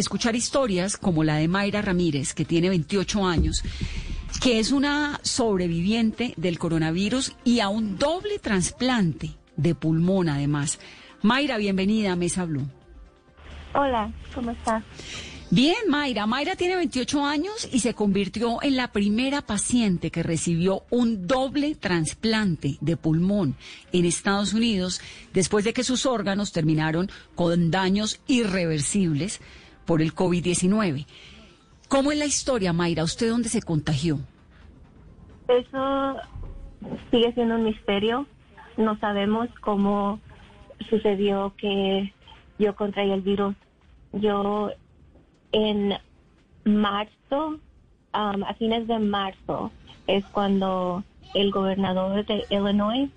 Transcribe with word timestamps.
escuchar 0.00 0.36
historias 0.36 0.96
como 0.96 1.24
la 1.24 1.36
de 1.36 1.48
Mayra 1.48 1.82
Ramírez, 1.82 2.34
que 2.34 2.44
tiene 2.44 2.68
28 2.68 3.24
años, 3.26 3.62
que 4.40 4.58
es 4.58 4.72
una 4.72 5.20
sobreviviente 5.22 6.34
del 6.36 6.58
coronavirus 6.58 7.34
y 7.44 7.60
a 7.60 7.68
un 7.68 7.98
doble 7.98 8.38
trasplante 8.38 9.32
de 9.56 9.74
pulmón 9.74 10.28
además. 10.28 10.78
Mayra, 11.22 11.56
bienvenida 11.56 12.12
a 12.12 12.16
Mesa 12.16 12.44
Blue. 12.44 12.68
Hola, 13.74 14.12
¿cómo 14.34 14.52
estás? 14.52 14.84
Bien, 15.50 15.88
Mayra. 15.88 16.26
Mayra 16.26 16.56
tiene 16.56 16.76
28 16.76 17.24
años 17.24 17.68
y 17.72 17.80
se 17.80 17.94
convirtió 17.94 18.62
en 18.62 18.76
la 18.76 18.92
primera 18.92 19.40
paciente 19.40 20.10
que 20.10 20.22
recibió 20.22 20.84
un 20.90 21.26
doble 21.26 21.74
trasplante 21.74 22.76
de 22.82 22.96
pulmón 22.98 23.56
en 23.92 24.04
Estados 24.04 24.52
Unidos 24.52 25.00
después 25.32 25.64
de 25.64 25.72
que 25.72 25.84
sus 25.84 26.04
órganos 26.04 26.52
terminaron 26.52 27.10
con 27.34 27.70
daños 27.70 28.20
irreversibles 28.26 29.40
por 29.88 30.02
el 30.02 30.14
COVID-19. 30.14 31.06
¿Cómo 31.88 32.12
es 32.12 32.18
la 32.18 32.26
historia, 32.26 32.74
Mayra? 32.74 33.04
¿Usted 33.04 33.30
dónde 33.30 33.48
se 33.48 33.62
contagió? 33.62 34.18
Eso 35.48 36.16
sigue 37.10 37.32
siendo 37.32 37.54
un 37.54 37.64
misterio. 37.64 38.26
No 38.76 38.98
sabemos 38.98 39.48
cómo 39.62 40.20
sucedió 40.90 41.54
que 41.56 42.12
yo 42.58 42.76
contraí 42.76 43.10
el 43.10 43.22
virus. 43.22 43.54
Yo 44.12 44.72
en 45.52 45.94
marzo, 46.66 47.58
um, 48.12 48.44
a 48.44 48.54
fines 48.58 48.86
de 48.88 48.98
marzo, 48.98 49.72
es 50.06 50.22
cuando 50.26 51.02
el 51.34 51.50
gobernador 51.50 52.26
de 52.26 52.44
Illinois, 52.50 53.08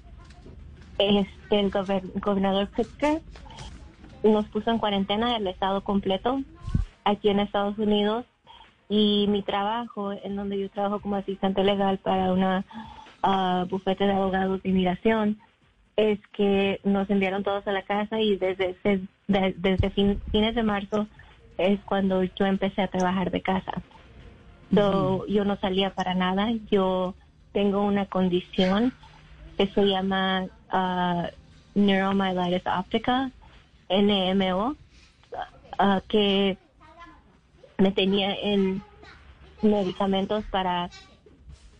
este, 0.99 1.59
el 1.59 1.69
gobernador 1.69 2.69
Pritzker, 2.69 3.21
nos 4.23 4.45
puso 4.45 4.71
en 4.71 4.77
cuarentena 4.77 5.35
el 5.35 5.47
estado 5.47 5.81
completo 5.81 6.41
aquí 7.03 7.29
en 7.29 7.39
Estados 7.39 7.77
Unidos 7.77 8.25
y 8.89 9.25
mi 9.29 9.41
trabajo, 9.41 10.11
en 10.11 10.35
donde 10.35 10.59
yo 10.59 10.69
trabajo 10.69 10.99
como 10.99 11.15
asistente 11.15 11.63
legal 11.63 11.97
para 11.99 12.33
una 12.33 12.65
uh, 13.23 13.65
bufete 13.67 14.05
de 14.05 14.13
abogados 14.13 14.61
de 14.61 14.69
inmigración, 14.69 15.39
es 15.95 16.19
que 16.33 16.79
nos 16.83 17.09
enviaron 17.09 17.43
todos 17.43 17.65
a 17.67 17.71
la 17.71 17.83
casa 17.83 18.19
y 18.19 18.37
desde, 18.37 18.75
desde 19.27 19.89
fines 19.91 20.55
de 20.55 20.63
marzo 20.63 21.07
es 21.57 21.79
cuando 21.81 22.23
yo 22.23 22.45
empecé 22.45 22.81
a 22.81 22.87
trabajar 22.87 23.31
de 23.31 23.41
casa. 23.41 23.81
Yo 24.71 25.45
no 25.45 25.57
salía 25.57 25.93
para 25.93 26.13
nada. 26.13 26.49
Yo 26.69 27.13
tengo 27.51 27.81
una 27.81 28.05
condición 28.05 28.93
que 29.57 29.67
se 29.67 29.85
llama 29.85 30.47
uh, 30.71 31.27
neuromyelitis 31.75 32.65
optica, 32.67 33.31
NMO, 33.89 34.75
uh, 35.79 36.01
que 36.07 36.57
me 37.81 37.91
tenía 37.91 38.33
en 38.35 38.81
medicamentos 39.61 40.43
para 40.51 40.89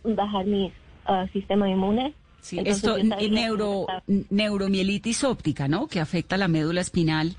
bajar 0.04 0.46
mi 0.46 0.72
uh, 1.08 1.26
sistema 1.32 1.68
inmune. 1.68 2.14
Sí, 2.40 2.60
esto 2.64 2.96
neuro, 2.98 3.86
neuromielitis 4.06 5.22
óptica, 5.22 5.68
¿no? 5.68 5.86
Que 5.86 6.00
afecta 6.00 6.36
la 6.36 6.48
médula 6.48 6.80
espinal 6.80 7.36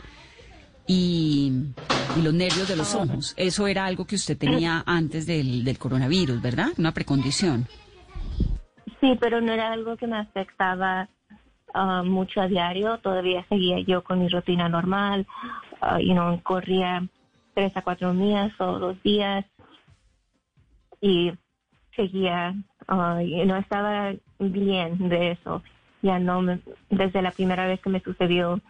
y, 0.88 1.52
los 2.24 2.34
nervios 2.34 2.70
de 2.70 2.78
los 2.78 2.96
ojos. 2.96 3.34
Eso 3.36 3.68
era 3.68 3.86
algo 3.86 4.06
que 4.06 4.16
usted 4.16 4.38
tenía 4.38 4.82
antes 4.86 5.26
del, 5.26 5.66
del 5.66 5.78
coronavirus, 5.78 6.42
¿verdad? 6.42 6.68
Una 6.78 6.94
precondición. 6.94 7.68
Sí, 9.02 9.18
pero 9.20 9.42
no 9.42 9.52
era 9.52 9.74
algo 9.74 9.98
que 9.98 10.08
me 10.08 10.18
afectaba 10.18 11.10
uh, 11.76 12.06
mucho 12.06 12.40
a 12.40 12.48
diario. 12.48 13.00
Todavía 13.00 13.46
seguía 13.50 13.82
yo 13.86 14.04
con 14.04 14.20
mi 14.20 14.30
rutina 14.30 14.70
normal. 14.70 15.28
Uh, 15.82 16.00
y 16.00 16.14
no 16.14 16.40
corría 16.44 17.06
tres 17.54 17.76
a 17.76 17.82
cuatro 17.82 18.14
días 18.14 18.52
o 18.60 18.80
dos 18.80 19.02
días. 19.04 19.46
Y 21.02 21.34
seguía, 21.96 22.56
uh, 22.88 23.20
y 23.20 23.46
no 23.46 23.58
estaba 23.58 24.14
bien 24.40 25.10
de 25.10 25.32
eso. 25.32 25.64
Ya 26.02 26.20
no, 26.20 26.42
me, 26.42 26.60
desde 26.90 27.22
la 27.22 27.32
primera 27.32 27.68
vez 27.68 27.82
que 27.82 27.90
me 27.90 28.02
sucedió 28.02 28.62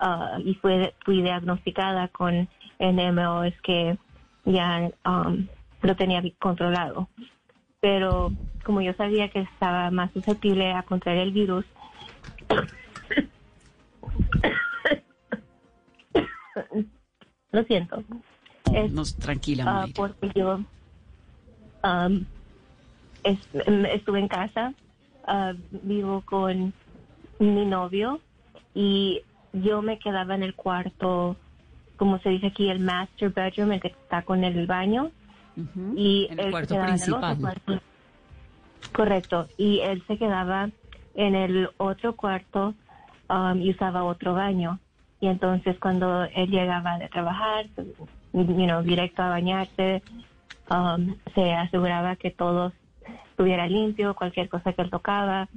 Ah, 0.00 0.38
y 0.42 0.54
fue, 0.54 0.94
fui 1.04 1.20
diagnosticada 1.22 2.08
con 2.08 2.48
NMO 2.78 3.44
es 3.44 3.60
que 3.60 3.98
ya 4.46 4.90
um, 5.04 5.46
lo 5.82 5.94
tenía 5.94 6.22
controlado. 6.38 7.10
Pero 7.80 8.32
como 8.64 8.80
yo 8.80 8.94
sabía 8.94 9.28
que 9.28 9.40
estaba 9.40 9.90
más 9.90 10.10
susceptible 10.12 10.72
a 10.72 10.84
contraer 10.84 11.18
el 11.18 11.32
virus, 11.32 11.66
lo 17.52 17.64
siento. 17.64 18.02
Es, 18.72 19.16
tranquila. 19.16 19.86
Uh, 19.86 19.92
porque 19.92 20.30
yo 20.34 20.60
um, 21.84 22.24
estuve 23.24 24.20
en 24.20 24.28
casa, 24.28 24.72
uh, 25.26 25.54
vivo 25.82 26.22
con 26.24 26.72
mi 27.38 27.66
novio 27.66 28.20
y 28.74 29.22
yo 29.52 29.82
me 29.82 29.98
quedaba 29.98 30.34
en 30.34 30.42
el 30.42 30.54
cuarto, 30.54 31.36
como 31.96 32.18
se 32.20 32.30
dice 32.30 32.48
aquí, 32.48 32.68
el 32.68 32.80
master 32.80 33.30
bedroom, 33.30 33.72
el 33.72 33.80
que 33.80 33.88
está 33.88 34.22
con 34.22 34.44
el 34.44 34.66
baño. 34.66 35.10
Y 35.94 36.28
el 36.30 36.50
cuarto 36.52 36.80
principal. 36.80 37.38
Correcto. 38.92 39.48
Y 39.58 39.80
él 39.80 40.02
se 40.06 40.16
quedaba 40.16 40.70
en 41.14 41.34
el 41.34 41.68
otro 41.76 42.16
cuarto 42.16 42.74
um, 43.28 43.60
y 43.60 43.70
usaba 43.70 44.04
otro 44.04 44.32
baño. 44.34 44.78
Y 45.20 45.26
entonces 45.28 45.78
cuando 45.78 46.24
él 46.24 46.50
llegaba 46.50 46.98
de 46.98 47.08
trabajar, 47.08 47.66
you 48.32 48.82
directo 48.82 49.22
a 49.22 49.28
bañarse, 49.28 50.02
um, 50.70 51.14
se 51.34 51.52
aseguraba 51.52 52.16
que 52.16 52.30
todo 52.30 52.72
estuviera 53.30 53.66
limpio, 53.66 54.14
cualquier 54.14 54.48
cosa 54.48 54.72
que 54.72 54.82
él 54.82 54.90
tocaba. 54.90 55.48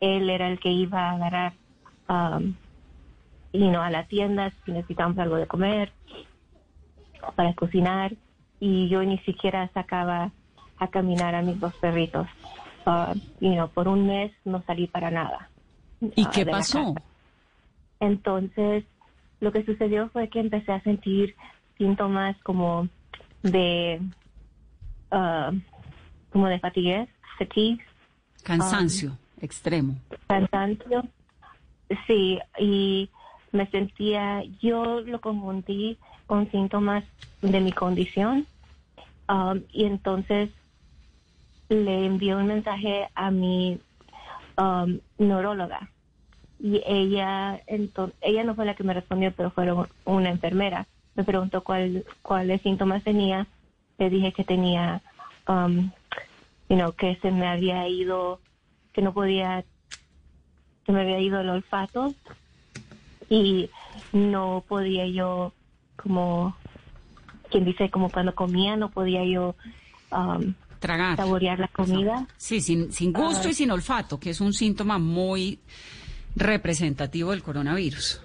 Él 0.00 0.30
era 0.30 0.48
el 0.48 0.58
que 0.58 0.70
iba 0.70 1.10
a 1.10 1.12
agarrar 1.12 1.52
um, 2.08 2.54
y 3.52 3.68
no 3.68 3.82
a 3.82 3.90
la 3.90 4.04
tienda 4.04 4.52
si 4.64 4.72
necesitamos 4.72 5.18
algo 5.18 5.36
de 5.36 5.46
comer 5.46 5.92
para 7.34 7.52
cocinar 7.54 8.14
y 8.60 8.88
yo 8.88 9.02
ni 9.02 9.18
siquiera 9.18 9.70
sacaba 9.74 10.30
a 10.78 10.88
caminar 10.88 11.34
a 11.34 11.42
mis 11.42 11.58
dos 11.58 11.74
perritos. 11.76 12.26
uh, 12.86 13.14
no 13.40 13.68
por 13.68 13.88
un 13.88 14.06
mes 14.06 14.32
no 14.44 14.62
salí 14.62 14.86
para 14.86 15.10
nada. 15.10 15.50
¿Y 16.00 16.26
uh, 16.26 16.30
qué 16.30 16.46
pasó? 16.46 16.94
Entonces, 18.00 18.84
lo 19.40 19.52
que 19.52 19.64
sucedió 19.64 20.08
fue 20.10 20.28
que 20.28 20.40
empecé 20.40 20.72
a 20.72 20.82
sentir 20.82 21.34
síntomas 21.76 22.36
como 22.42 22.88
de 23.42 24.00
uh, 25.12 25.56
como 26.30 26.48
de 26.48 26.58
fatigue, 26.58 27.08
fatigue. 27.38 27.78
Cansancio 28.42 29.10
um, 29.10 29.44
extremo. 29.44 29.96
Cansancio, 30.26 31.04
sí, 32.06 32.38
y 32.58 33.10
me 33.52 33.66
sentía, 33.70 34.42
yo 34.60 35.00
lo 35.00 35.20
confundí 35.20 35.98
con 36.26 36.50
síntomas 36.50 37.04
de 37.40 37.60
mi 37.60 37.72
condición 37.72 38.46
um, 39.28 39.62
y 39.72 39.84
entonces 39.84 40.50
le 41.68 42.06
envié 42.06 42.34
un 42.34 42.46
mensaje 42.46 43.08
a 43.14 43.30
mi 43.30 43.80
um, 44.56 44.98
neuróloga 45.18 45.90
y 46.60 46.82
ella 46.86 47.60
entonces, 47.66 48.16
ella 48.20 48.44
no 48.44 48.54
fue 48.54 48.66
la 48.66 48.74
que 48.74 48.84
me 48.84 48.94
respondió 48.94 49.32
pero 49.36 49.50
fue 49.50 49.72
una 50.04 50.30
enfermera. 50.30 50.86
Me 51.14 51.24
preguntó 51.24 51.62
cuál 51.62 52.04
cuáles 52.22 52.62
síntomas 52.62 53.02
tenía. 53.04 53.46
Le 53.98 54.10
dije 54.10 54.32
que 54.32 54.44
tenía 54.44 55.02
um, 55.48 55.90
que 56.96 57.16
se 57.22 57.30
me 57.30 57.48
había 57.48 57.88
ido 57.88 58.40
que 58.92 59.02
no 59.02 59.12
podía 59.12 59.64
que 60.84 60.92
me 60.92 61.02
había 61.02 61.20
ido 61.20 61.40
el 61.40 61.48
olfato 61.48 62.14
y 63.28 63.70
no 64.12 64.64
podía 64.66 65.06
yo 65.06 65.52
como 65.96 66.56
quien 67.50 67.64
dice 67.64 67.90
como 67.90 68.10
cuando 68.10 68.34
comía 68.34 68.76
no 68.76 68.90
podía 68.90 69.24
yo 69.24 69.54
um, 70.12 70.54
tragar. 70.78 71.16
saborear 71.16 71.58
la 71.58 71.68
comida. 71.68 72.26
Sí 72.36 72.60
sin, 72.60 72.92
sin 72.92 73.12
gusto 73.12 73.48
y 73.48 73.52
ah. 73.52 73.54
sin 73.54 73.70
olfato 73.70 74.18
que 74.18 74.30
es 74.30 74.40
un 74.40 74.52
síntoma 74.52 74.98
muy 74.98 75.60
representativo 76.36 77.30
del 77.32 77.42
coronavirus 77.42 78.22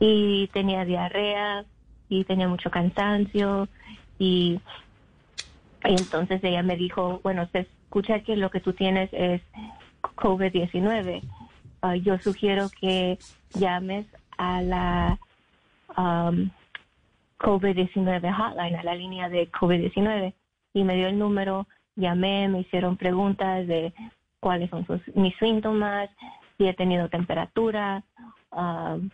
y 0.00 0.48
tenía 0.52 0.84
diarrea 0.84 1.64
y 2.08 2.24
tenía 2.24 2.48
mucho 2.48 2.70
cansancio 2.70 3.68
y, 4.18 4.60
entonces 5.82 6.42
ella 6.42 6.62
me 6.62 6.76
dijo 6.76 7.20
bueno 7.22 7.48
se 7.52 7.60
escucha 7.60 8.20
que 8.20 8.36
lo 8.36 8.50
que 8.50 8.60
tú 8.60 8.72
tienes 8.72 9.10
es 9.12 9.42
COVID-19 10.16 11.22
ah, 11.82 11.96
yo 11.96 12.18
sugiero 12.18 12.68
que 12.80 13.18
llames 13.54 14.06
a 14.36 14.62
la 14.62 15.18
um, 15.96 16.50
COVID-19 17.38 18.32
hotline, 18.32 18.76
a 18.76 18.82
la 18.82 18.94
línea 18.94 19.28
de 19.28 19.50
COVID-19. 19.50 20.34
Y 20.74 20.84
me 20.84 20.96
dio 20.96 21.08
el 21.08 21.18
número, 21.18 21.66
llamé, 21.96 22.48
me 22.48 22.60
hicieron 22.60 22.96
preguntas 22.96 23.66
de 23.66 23.92
cuáles 24.40 24.70
son 24.70 24.86
sus, 24.86 25.00
mis 25.14 25.36
síntomas, 25.38 26.10
si 26.58 26.66
he 26.66 26.74
tenido 26.74 27.08
temperatura, 27.08 28.04
um, 28.50 29.08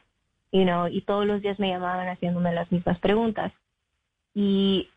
you 0.50 0.64
know, 0.64 0.88
y 0.88 1.02
todos 1.02 1.26
los 1.26 1.42
días 1.42 1.58
me 1.58 1.68
llamaban 1.68 2.08
haciéndome 2.08 2.52
las 2.52 2.72
mismas 2.72 2.98
preguntas. 2.98 3.52
Y 4.34 4.88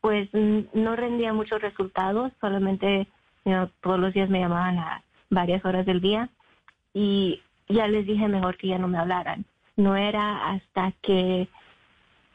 pues 0.00 0.28
no 0.32 0.96
rendía 0.96 1.32
muchos 1.32 1.62
resultados, 1.62 2.30
solamente 2.40 3.08
you 3.44 3.52
know, 3.52 3.70
todos 3.80 3.98
los 3.98 4.12
días 4.12 4.28
me 4.28 4.40
llamaban 4.40 4.78
a 4.78 5.02
varias 5.30 5.64
horas 5.64 5.86
del 5.86 6.00
día 6.00 6.28
y 6.92 7.40
ya 7.68 7.88
les 7.88 8.06
dije 8.06 8.28
mejor 8.28 8.56
que 8.56 8.68
ya 8.68 8.78
no 8.78 8.86
me 8.88 8.98
hablaran. 8.98 9.46
No 9.76 9.96
era 9.96 10.50
hasta 10.50 10.92
que 11.02 11.48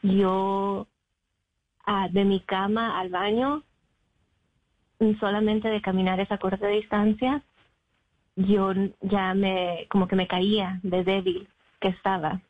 yo 0.02 0.86
ah, 1.86 2.08
de 2.10 2.24
mi 2.24 2.40
cama 2.40 2.98
al 2.98 3.08
baño, 3.08 3.62
solamente 5.18 5.68
de 5.68 5.80
caminar 5.80 6.20
esa 6.20 6.38
corta 6.38 6.66
distancia, 6.66 7.42
yo 8.36 8.72
ya 9.00 9.34
me, 9.34 9.86
como 9.90 10.08
que 10.08 10.16
me 10.16 10.26
caía 10.26 10.80
de 10.82 11.04
débil 11.04 11.48
que 11.80 11.88
estaba. 11.88 12.40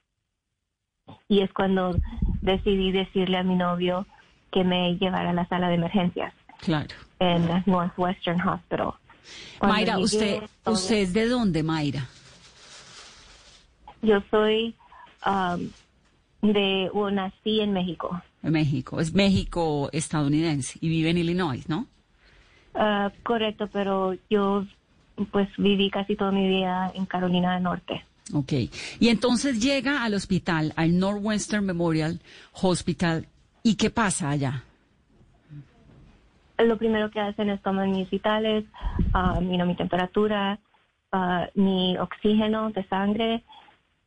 Y 1.29 1.41
es 1.41 1.53
cuando 1.53 1.97
decidí 2.41 2.93
decirle 2.93 3.39
a 3.39 3.43
mi 3.43 3.57
novio 3.57 4.07
que 4.53 4.65
me 4.65 4.97
llevara 4.97 5.31
a 5.31 5.35
la 5.35 5.47
sala 5.49 5.69
de 5.69 5.75
emergencias. 5.75 6.33
Claro. 6.59 6.95
En 7.19 7.49
Northwestern 7.67 8.41
Hospital. 8.41 8.93
Mayra, 9.61 9.99
usted, 9.99 10.43
¿usted 10.65 10.97
es 10.97 11.13
de 11.13 11.29
dónde, 11.29 11.63
Mayra? 11.63 12.09
Yo 14.03 14.23
soy 14.31 14.75
um, 15.27 15.71
de, 16.53 16.91
o 16.93 17.11
nací 17.11 17.61
en 17.61 17.73
México. 17.73 18.21
En 18.43 18.53
México, 18.53 19.01
es 19.01 19.13
México 19.13 19.91
estadounidense 19.93 20.79
y 20.81 20.89
vive 20.89 21.11
en 21.11 21.19
Illinois, 21.19 21.69
¿no? 21.69 21.87
Uh, 22.75 23.11
correcto, 23.23 23.69
pero 23.73 24.15
yo 24.31 24.65
pues 25.31 25.49
viví 25.57 25.91
casi 25.91 26.17
toda 26.17 26.33
mi 26.33 26.49
vida 26.49 26.91
en 26.95 27.07
Carolina 27.07 27.55
del 27.55 27.63
Norte. 27.63 28.05
Ok, 28.33 28.53
y 29.01 29.09
entonces 29.09 29.61
llega 29.61 30.05
al 30.05 30.15
hospital, 30.15 30.73
al 30.77 30.99
Northwestern 30.99 31.65
Memorial 31.65 32.21
Hospital, 32.63 33.27
¿y 33.63 33.75
qué 33.77 33.91
pasa 33.91 34.31
allá? 34.31 34.63
Lo 36.59 36.77
primero 36.77 37.11
que 37.11 37.21
hacen 37.21 37.51
es 37.51 37.61
tomar 37.63 37.89
mis 37.89 38.09
vitales, 38.11 38.65
uh, 39.15 39.41
mi 39.41 39.75
temperatura, 39.75 40.59
uh, 41.13 41.61
mi 41.61 41.97
oxígeno 41.99 42.71
de 42.71 42.85
sangre 42.85 43.43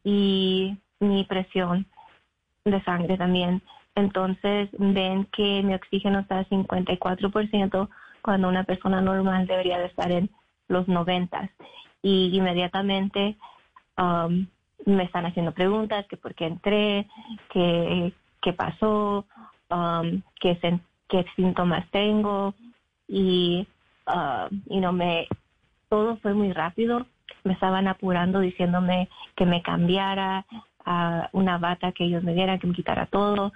y 0.04 0.78
mi 1.00 1.24
presión 1.26 1.86
de 2.64 2.82
sangre 2.84 3.18
también. 3.18 3.62
Entonces 3.96 4.70
ven 4.78 5.26
que 5.36 5.62
mi 5.64 5.74
oxígeno 5.74 6.20
está 6.20 6.40
a 6.40 6.46
54% 6.46 7.90
cuando 8.22 8.48
una 8.48 8.64
persona 8.64 9.02
normal 9.02 9.48
debería 9.48 9.80
de 9.80 9.88
estar 9.88 10.12
en 10.12 10.30
los 10.74 10.88
90. 10.88 11.50
Y 12.02 12.36
inmediatamente 12.36 13.38
um, 13.98 14.46
me 14.86 15.04
están 15.04 15.26
haciendo 15.26 15.54
preguntas, 15.54 16.06
que 16.08 16.18
por 16.18 16.36
qué 16.36 16.48
entré, 16.48 17.08
qué, 17.52 18.14
qué 18.42 18.54
pasó, 18.54 19.26
um, 19.70 20.22
qué, 20.42 20.60
qué 21.08 21.26
síntomas 21.36 21.90
tengo. 21.92 22.54
Y, 23.08 23.68
uh, 24.08 24.54
y 24.68 24.80
no 24.80 24.92
me, 24.92 25.28
todo 25.90 26.18
fue 26.18 26.34
muy 26.34 26.52
rápido. 26.52 27.06
Me 27.46 27.54
estaban 27.54 27.88
apurando 27.88 28.40
diciéndome 28.40 29.10
que 29.36 29.46
me 29.46 29.62
cambiara, 29.62 30.46
a 30.86 31.30
una 31.32 31.58
bata 31.58 31.92
que 31.92 32.06
ellos 32.06 32.24
me 32.24 32.34
dieran, 32.34 32.60
que 32.60 32.68
me 32.68 32.74
quitara 32.74 33.06
todo. 33.08 33.52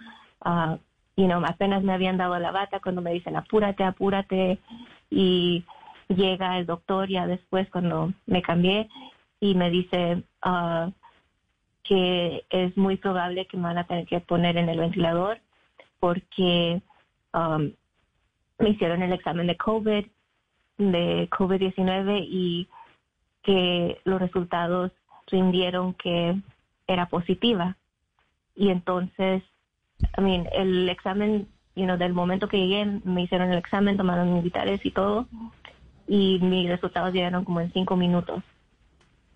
Uh, 0.46 0.78
you 1.16 1.26
know, 1.26 1.44
apenas 1.46 1.84
me 1.84 1.94
habían 1.94 2.18
dado 2.18 2.38
la 2.40 2.52
bata 2.52 2.80
cuando 2.80 3.02
me 3.02 3.14
dicen 3.14 3.36
apúrate, 3.36 3.84
apúrate. 3.84 4.60
Y 5.10 5.66
llega 6.08 6.58
el 6.58 6.66
doctor 6.66 7.10
ya 7.10 7.28
después 7.28 7.70
cuando 7.70 8.14
me 8.26 8.42
cambié 8.42 8.90
y 9.40 9.56
me 9.56 9.70
dice 9.70 10.24
uh, 10.46 10.92
que 11.84 12.46
es 12.50 12.76
muy 12.78 12.98
probable 12.98 13.46
que 13.46 13.58
me 13.58 13.64
van 13.64 13.78
a 13.78 13.88
tener 13.88 14.06
que 14.06 14.20
poner 14.20 14.58
en 14.58 14.70
el 14.70 14.80
ventilador 14.80 15.40
porque 16.00 16.82
um, 17.34 17.72
me 18.60 18.70
hicieron 18.70 19.02
el 19.02 19.14
examen 19.14 19.48
de 19.48 19.58
COVID, 19.58 20.06
de 20.78 21.30
COVID-19 21.30 22.26
y 22.28 22.68
que 23.44 24.00
los 24.04 24.20
resultados 24.20 24.92
rindieron 25.28 25.94
que 25.94 26.36
era 26.88 27.08
positiva. 27.08 27.78
Y 28.56 28.70
entonces, 28.70 29.44
I 30.18 30.22
mean, 30.22 30.48
el 30.52 30.90
examen, 30.90 31.48
you 31.76 31.86
know, 31.86 31.98
del 31.98 32.14
momento 32.14 32.48
que 32.48 32.58
llegué, 32.58 32.86
me 33.04 33.24
hicieron 33.24 33.52
el 33.52 33.58
examen, 33.58 33.98
tomaron 33.98 34.34
mis 34.34 34.44
vitales 34.44 34.86
y 34.86 34.92
todo, 34.92 35.28
y 36.08 36.40
mis 36.40 36.70
resultados 36.70 37.14
llegaron 37.14 37.44
como 37.44 37.62
en 37.62 37.72
cinco 37.74 37.96
minutos. 37.96 38.44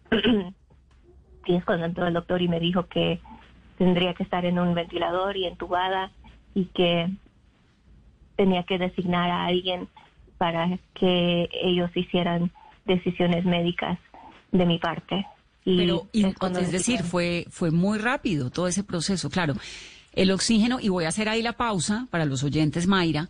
y 1.45 1.55
es 1.55 1.65
cuando 1.65 1.85
entró 1.85 2.07
el 2.07 2.13
doctor 2.13 2.41
y 2.41 2.47
me 2.47 2.59
dijo 2.59 2.87
que 2.87 3.19
tendría 3.77 4.13
que 4.13 4.23
estar 4.23 4.45
en 4.45 4.59
un 4.59 4.73
ventilador 4.73 5.37
y 5.37 5.45
entubada 5.45 6.11
y 6.53 6.65
que 6.65 7.09
tenía 8.35 8.63
que 8.63 8.77
designar 8.77 9.29
a 9.29 9.45
alguien 9.45 9.87
para 10.37 10.79
que 10.93 11.49
ellos 11.53 11.91
hicieran 11.95 12.51
decisiones 12.85 13.45
médicas 13.45 13.99
de 14.51 14.65
mi 14.65 14.79
parte. 14.79 15.25
Pero, 15.63 16.07
es, 16.13 16.71
decir, 16.71 17.03
fue, 17.03 17.45
fue 17.49 17.69
muy 17.69 17.99
rápido 17.99 18.49
todo 18.49 18.67
ese 18.67 18.83
proceso. 18.83 19.29
Claro, 19.29 19.53
el 20.13 20.31
oxígeno, 20.31 20.79
y 20.79 20.89
voy 20.89 21.05
a 21.05 21.09
hacer 21.09 21.29
ahí 21.29 21.41
la 21.41 21.53
pausa 21.53 22.07
para 22.09 22.25
los 22.25 22.43
oyentes, 22.43 22.87
Mayra, 22.87 23.29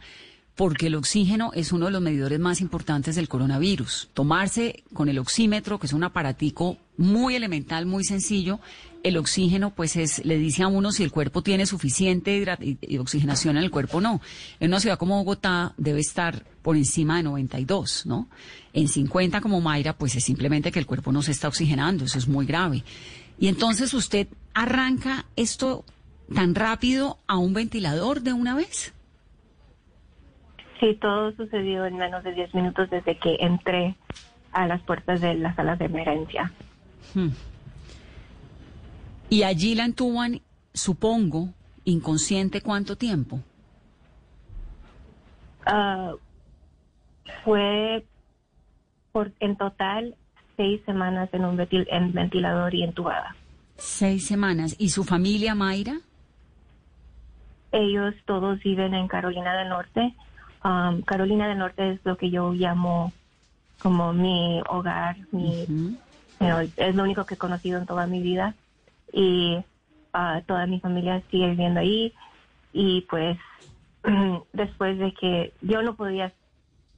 porque 0.56 0.88
el 0.88 0.96
oxígeno 0.96 1.52
es 1.54 1.72
uno 1.72 1.86
de 1.86 1.92
los 1.92 2.02
medidores 2.02 2.40
más 2.40 2.62
importantes 2.62 3.16
del 3.16 3.30
coronavirus. 3.30 4.10
Tomarse 4.14 4.84
con 4.94 5.10
el 5.10 5.20
oxímetro, 5.20 5.80
que 5.80 5.88
es 5.88 5.94
un 5.94 6.04
aparatico 6.04 6.78
muy 6.98 7.36
elemental, 7.36 7.86
muy 7.86 8.04
sencillo, 8.04 8.60
el 9.04 9.18
oxígeno, 9.18 9.74
pues 9.74 9.96
es, 9.96 10.24
le 10.26 10.38
dice 10.38 10.64
a 10.64 10.68
uno 10.68 10.92
si 10.92 11.04
el 11.04 11.12
cuerpo 11.12 11.42
tiene 11.42 11.66
suficiente 11.66 12.46
oxigenación 13.00 13.58
en 13.58 13.64
el 13.64 13.72
cuerpo 13.72 13.98
o 13.98 14.02
no. 14.02 14.22
En 14.60 14.70
una 14.70 14.80
ciudad 14.80 15.00
como 15.00 15.18
Bogotá 15.18 15.74
debe 15.78 16.00
estar 16.00 16.46
por 16.62 16.78
encima 16.78 17.18
de 17.18 17.24
92, 17.24 18.06
¿no? 18.06 18.28
En 18.74 18.88
50 18.88 19.42
como 19.42 19.62
Mayra, 19.62 19.98
pues 19.98 20.16
es 20.16 20.24
simplemente 20.24 20.72
que 20.72 20.80
el 20.80 20.86
cuerpo 20.86 21.12
no 21.12 21.24
se 21.24 21.32
está 21.32 21.48
oxigenando, 21.48 22.06
eso 22.06 22.20
es 22.20 22.28
muy 22.28 22.46
grave. 22.46 22.84
Y 23.40 23.48
entonces 23.48 23.94
usted 23.94 24.28
arranca 24.54 25.26
esto 25.36 25.84
tan 26.34 26.54
rápido 26.54 27.18
a 27.28 27.38
un 27.38 27.54
ventilador 27.54 28.22
de 28.22 28.34
una 28.34 28.56
vez. 28.56 28.94
Sí, 30.82 30.98
todo 31.00 31.32
sucedió 31.34 31.86
en 31.86 31.96
menos 31.96 32.24
de 32.24 32.34
10 32.34 32.56
minutos 32.56 32.90
desde 32.90 33.16
que 33.16 33.38
entré 33.40 33.96
a 34.52 34.66
las 34.66 34.82
puertas 34.82 35.22
de 35.22 35.36
las 35.36 35.56
salas 35.56 35.78
de 35.78 35.86
emergencia. 35.86 36.52
Hmm. 37.14 37.30
Y 39.30 39.44
allí 39.44 39.76
la 39.76 39.86
entuban, 39.86 40.42
supongo, 40.74 41.50
inconsciente 41.86 42.62
cuánto 42.62 42.96
tiempo. 42.96 43.40
Uh, 45.68 46.18
fue 47.46 48.04
por, 49.12 49.32
en 49.40 49.56
total 49.58 50.16
seis 50.58 50.82
semanas 50.86 51.30
en 51.32 51.46
un 51.46 51.58
ventilador 51.58 52.74
y 52.74 52.84
entubada. 52.84 53.36
Seis 53.78 54.26
semanas. 54.26 54.76
¿Y 54.80 54.90
su 54.90 55.04
familia, 55.04 55.54
Mayra? 55.54 56.00
Ellos 57.72 58.16
todos 58.26 58.60
viven 58.64 58.96
en 58.96 59.08
Carolina 59.08 59.56
del 59.58 59.70
Norte. 59.70 60.16
Um, 60.64 61.02
Carolina 61.02 61.48
del 61.48 61.58
Norte 61.58 61.94
es 61.94 62.00
lo 62.04 62.18
que 62.18 62.30
yo 62.30 62.54
llamo 62.54 63.12
como 63.80 64.14
mi 64.14 64.62
hogar, 64.70 65.18
mi, 65.32 65.66
es 66.78 66.96
lo 66.96 67.04
único 67.04 67.26
que 67.26 67.34
he 67.34 67.38
conocido 67.38 67.80
en 67.80 67.88
toda 67.88 68.06
mi 68.06 68.22
vida 68.22 68.54
y 69.12 69.58
uh, 70.14 70.42
toda 70.46 70.68
mi 70.68 70.80
familia 70.80 71.24
sigue 71.32 71.50
viviendo 71.50 71.80
ahí 71.80 72.14
y 72.74 73.02
pues 73.10 73.38
después 74.54 75.00
de 75.00 75.14
que 75.14 75.54
yo 75.62 75.82
no 75.82 75.96
podía 75.96 76.32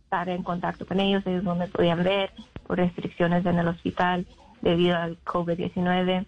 estar 0.03 0.27
en 0.27 0.43
contacto 0.43 0.86
con 0.86 1.00
ellos, 1.00 1.25
ellos 1.25 1.43
no 1.43 1.55
me 1.55 1.67
podían 1.67 2.03
ver 2.03 2.32
por 2.67 2.77
restricciones 2.77 3.46
en 3.46 3.60
el 3.60 3.67
hospital 3.67 4.25
debido 4.62 4.98
al 4.98 5.17
COVID-19 5.24 6.25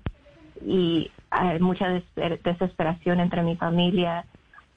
y 0.66 1.12
hay 1.30 1.60
mucha 1.60 1.90
desesperación 2.16 3.20
entre 3.20 3.44
mi 3.44 3.58
familia, 3.58 4.26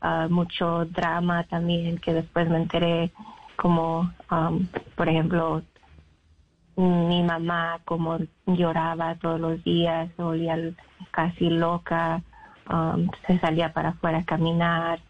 uh, 0.02 0.28
mucho 0.28 0.84
drama 0.86 1.44
también 1.44 1.98
que 1.98 2.12
después 2.12 2.48
me 2.48 2.58
enteré 2.58 3.12
como, 3.56 4.10
um, 4.30 4.66
por 4.96 5.08
ejemplo, 5.08 5.62
mi 6.76 7.22
mamá 7.24 7.80
como 7.84 8.18
lloraba 8.46 9.16
todos 9.16 9.40
los 9.40 9.64
días, 9.64 10.10
olía 10.18 10.56
casi 11.10 11.50
loca, 11.50 12.22
um, 12.70 13.08
se 13.26 13.38
salía 13.40 13.72
para 13.72 13.90
afuera 13.90 14.18
a 14.18 14.24
caminar, 14.24 15.00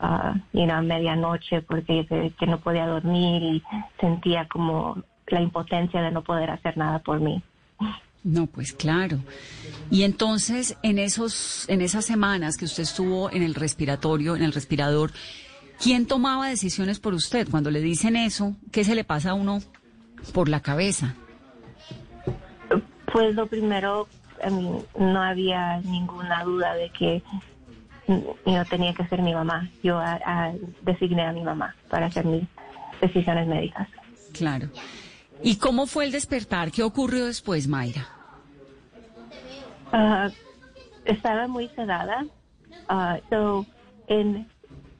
uh, 0.00 0.70
a 0.70 0.82
medianoche 0.82 1.60
porque 1.62 2.32
que 2.38 2.46
no 2.46 2.58
podía 2.60 2.86
dormir 2.86 3.42
y 3.42 3.62
sentía 4.00 4.48
como 4.48 5.02
la 5.26 5.40
impotencia 5.40 6.00
de 6.00 6.10
no 6.10 6.22
poder 6.22 6.50
hacer 6.50 6.76
nada 6.76 7.00
por 7.00 7.20
mí. 7.20 7.42
No, 8.24 8.46
pues 8.46 8.72
claro. 8.72 9.18
Y 9.90 10.04
entonces, 10.04 10.76
en 10.82 10.98
esos, 10.98 11.68
en 11.68 11.80
esas 11.80 12.04
semanas 12.04 12.56
que 12.56 12.64
usted 12.64 12.84
estuvo 12.84 13.30
en 13.32 13.42
el 13.42 13.54
respiratorio, 13.54 14.36
en 14.36 14.42
el 14.42 14.52
respirador, 14.52 15.10
¿quién 15.82 16.06
tomaba 16.06 16.48
decisiones 16.48 17.00
por 17.00 17.14
usted? 17.14 17.48
Cuando 17.50 17.70
le 17.70 17.80
dicen 17.80 18.14
eso, 18.14 18.54
¿qué 18.70 18.84
se 18.84 18.94
le 18.94 19.04
pasa 19.04 19.30
a 19.30 19.34
uno 19.34 19.60
por 20.32 20.48
la 20.48 20.60
cabeza? 20.60 21.16
Pues 23.12 23.34
lo 23.34 23.46
primero 23.46 24.08
no 24.98 25.22
había 25.22 25.80
ninguna 25.80 26.44
duda 26.44 26.74
de 26.74 26.90
que 26.90 27.22
yo 28.46 28.64
tenía 28.70 28.94
que 28.94 29.06
ser 29.06 29.20
mi 29.22 29.34
mamá. 29.34 29.68
Yo 29.82 30.00
designé 30.82 31.26
a 31.26 31.32
mi 31.32 31.42
mamá 31.42 31.74
para 31.88 32.06
hacer 32.06 32.24
mis 32.24 32.44
decisiones 33.00 33.48
médicas. 33.48 33.88
Claro. 34.32 34.68
¿Y 35.44 35.56
cómo 35.56 35.86
fue 35.86 36.04
el 36.04 36.12
despertar? 36.12 36.70
¿Qué 36.70 36.82
ocurrió 36.82 37.26
después, 37.26 37.66
Mayra? 37.66 38.06
Ah, 39.92 40.30
estaba 41.04 41.48
muy 41.48 41.68
sedada. 41.70 42.24
Uh, 42.88 43.18
so, 43.28 43.66
en, 44.06 44.48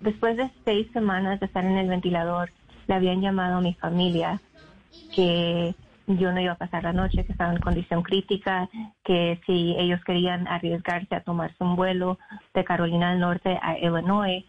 después 0.01 0.37
de 0.37 0.51
seis 0.65 0.87
semanas 0.93 1.41
de 1.41 1.47
estar 1.47 1.65
en 1.65 1.79
el 1.79 1.89
ventilador, 1.89 2.51
le 2.87 2.95
habían 2.95 3.21
llamado 3.21 3.57
a 3.57 3.61
mi 3.61 3.75
familia 3.75 4.41
que 5.15 5.75
yo 6.07 6.33
no 6.33 6.41
iba 6.41 6.53
a 6.53 6.59
pasar 6.59 6.83
la 6.83 6.93
noche, 6.93 7.25
que 7.25 7.33
estaba 7.33 7.53
en 7.53 7.61
condición 7.61 8.03
crítica, 8.03 8.69
que 9.05 9.41
si 9.47 9.75
ellos 9.79 10.03
querían 10.05 10.49
arriesgarse 10.49 11.15
a 11.15 11.23
tomarse 11.23 11.57
un 11.61 11.77
vuelo 11.77 12.19
de 12.55 12.65
Carolina 12.65 13.11
del 13.11 13.21
Norte 13.21 13.59
a 13.63 13.79
Illinois, 13.79 14.45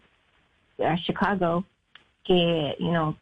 a 0.84 0.96
Chicago, 0.96 1.64
que, 2.24 2.76
you 2.80 2.88
know, 2.88 3.16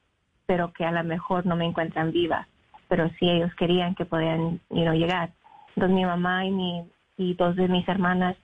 pero 0.46 0.72
que 0.72 0.84
a 0.84 0.92
lo 0.92 1.04
mejor 1.04 1.44
no 1.46 1.56
me 1.56 1.66
encuentran 1.66 2.12
viva, 2.12 2.48
pero 2.92 3.08
si 3.18 3.26
ellos 3.26 3.50
querían 3.54 3.94
que 3.94 4.04
podían, 4.04 4.60
you 4.68 4.82
know, 4.82 4.92
llegar. 4.92 5.30
Entonces 5.68 5.96
mi 5.96 6.04
mamá 6.04 6.44
y 6.44 6.50
mi 6.50 6.86
y 7.16 7.32
dos 7.32 7.56
de 7.56 7.66
mis 7.66 7.88
hermanas, 7.88 8.36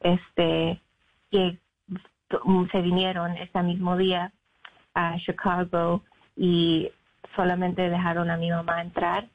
este, 0.00 0.80
que 1.30 1.60
se 2.72 2.82
vinieron 2.82 3.36
ese 3.36 3.62
mismo 3.62 3.96
día 3.96 4.32
a 4.94 5.16
Chicago 5.18 6.02
y 6.34 6.90
solamente 7.36 7.88
dejaron 7.88 8.32
a 8.32 8.36
mi 8.36 8.50
mamá 8.50 8.82
entrar. 8.82 9.28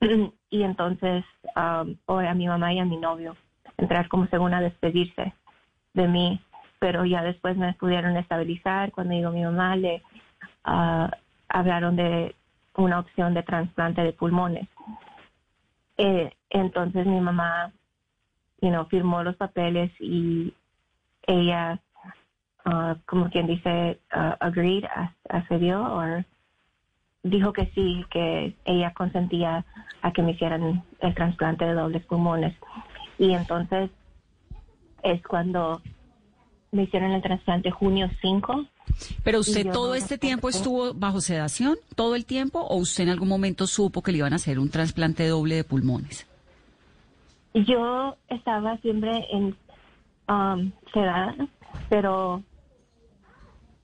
Y 0.50 0.64
entonces 0.64 1.24
um, 1.54 1.96
a 2.08 2.34
mi 2.34 2.48
mamá 2.48 2.72
y 2.72 2.80
a 2.80 2.84
mi 2.84 2.96
novio 2.96 3.36
entrar 3.76 4.08
como 4.08 4.26
según 4.26 4.54
a 4.54 4.60
despedirse 4.60 5.34
de 5.94 6.08
mí. 6.08 6.40
Pero 6.80 7.04
ya 7.04 7.22
después 7.22 7.56
me 7.56 7.74
pudieron 7.74 8.16
estabilizar. 8.16 8.90
Cuando 8.90 9.14
digo 9.14 9.30
mi 9.30 9.44
mamá 9.44 9.76
le 9.76 10.02
uh, 10.66 11.06
hablaron 11.48 11.94
de 11.94 12.34
una 12.76 12.98
opción 12.98 13.34
de 13.34 13.42
trasplante 13.42 14.02
de 14.02 14.12
pulmones 14.12 14.68
eh, 15.96 16.32
entonces 16.50 17.06
mi 17.06 17.20
mamá 17.20 17.72
you 18.60 18.68
know, 18.68 18.86
firmó 18.86 19.22
los 19.22 19.36
papeles 19.36 19.90
y 20.00 20.54
ella 21.26 21.80
uh, 22.66 22.94
como 23.06 23.30
quien 23.30 23.46
dice 23.46 24.00
uh, 24.14 24.34
agreed 24.40 24.84
accedió 25.28 25.82
o 25.82 26.22
dijo 27.22 27.52
que 27.52 27.66
sí, 27.74 28.04
que 28.10 28.56
ella 28.64 28.92
consentía 28.94 29.64
a 30.02 30.12
que 30.12 30.22
me 30.22 30.32
hicieran 30.32 30.82
el 31.00 31.14
trasplante 31.14 31.64
de 31.64 31.74
dobles 31.74 32.04
pulmones. 32.06 32.56
Y 33.18 33.32
entonces 33.34 33.90
es 35.02 35.22
cuando 35.22 35.82
me 36.72 36.84
hicieron 36.84 37.12
el 37.12 37.22
trasplante 37.22 37.70
junio 37.70 38.08
5. 38.20 38.66
Pero 39.24 39.40
usted 39.40 39.70
todo 39.70 39.94
este 39.94 40.18
tiempo 40.18 40.48
estuvo 40.48 40.94
bajo 40.94 41.20
sedación, 41.20 41.76
todo 41.94 42.14
el 42.14 42.26
tiempo, 42.26 42.60
o 42.60 42.76
usted 42.76 43.04
en 43.04 43.10
algún 43.10 43.28
momento 43.28 43.66
supo 43.66 44.02
que 44.02 44.12
le 44.12 44.18
iban 44.18 44.32
a 44.32 44.36
hacer 44.36 44.58
un 44.58 44.70
trasplante 44.70 45.26
doble 45.26 45.56
de 45.56 45.64
pulmones? 45.64 46.26
Yo 47.54 48.16
estaba 48.28 48.76
siempre 48.78 49.26
en 49.32 49.56
um, 50.28 50.70
sedada, 50.92 51.34
pero 51.88 52.42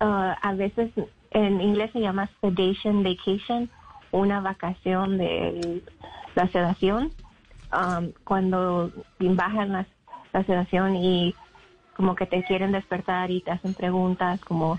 uh, 0.01 0.33
a 0.41 0.55
veces 0.57 0.91
en 1.31 1.61
inglés 1.61 1.91
se 1.93 2.01
llama 2.01 2.31
sedation 2.41 3.03
vacation, 3.03 3.69
una 4.13 4.41
vacación 4.41 5.19
de 5.19 5.83
la 6.35 6.49
sedación, 6.49 7.13
um, 7.73 8.13
cuando 8.25 8.93
bajan 9.19 9.73
la, 9.73 9.87
sedación 10.47 10.97
y 10.97 11.35
como 11.97 12.15
que 12.15 12.27
te 12.27 12.45
quieren 12.45 12.73
despertar 12.73 13.31
y 13.31 13.41
te 13.41 13.51
hacen 13.51 13.73
preguntas 13.73 14.39
como 14.43 14.79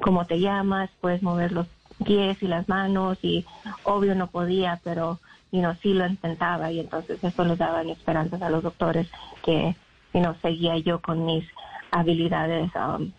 cómo 0.00 0.26
te 0.26 0.40
llamas, 0.40 0.90
puedes 1.00 1.22
mover 1.22 1.52
los 1.52 1.66
pies 2.04 2.36
y 2.42 2.48
las 2.48 2.68
manos 2.68 3.18
y 3.22 3.44
obvio 3.84 4.14
no 4.14 4.26
podía, 4.26 4.80
pero 4.82 5.20
you 5.52 5.60
know, 5.60 5.74
sí 5.82 5.94
lo 5.94 6.06
intentaba 6.06 6.70
y 6.72 6.80
entonces 6.80 7.22
eso 7.22 7.44
les 7.44 7.58
daba 7.58 7.82
esperanzas 7.82 8.42
a 8.42 8.50
los 8.50 8.62
doctores 8.62 9.08
que 9.44 9.76
you 10.12 10.20
know, 10.20 10.34
seguía 10.42 10.76
yo 10.78 11.00
con 11.00 11.24
mis 11.24 11.44
habilidades 11.92 12.70
um, 12.74 13.12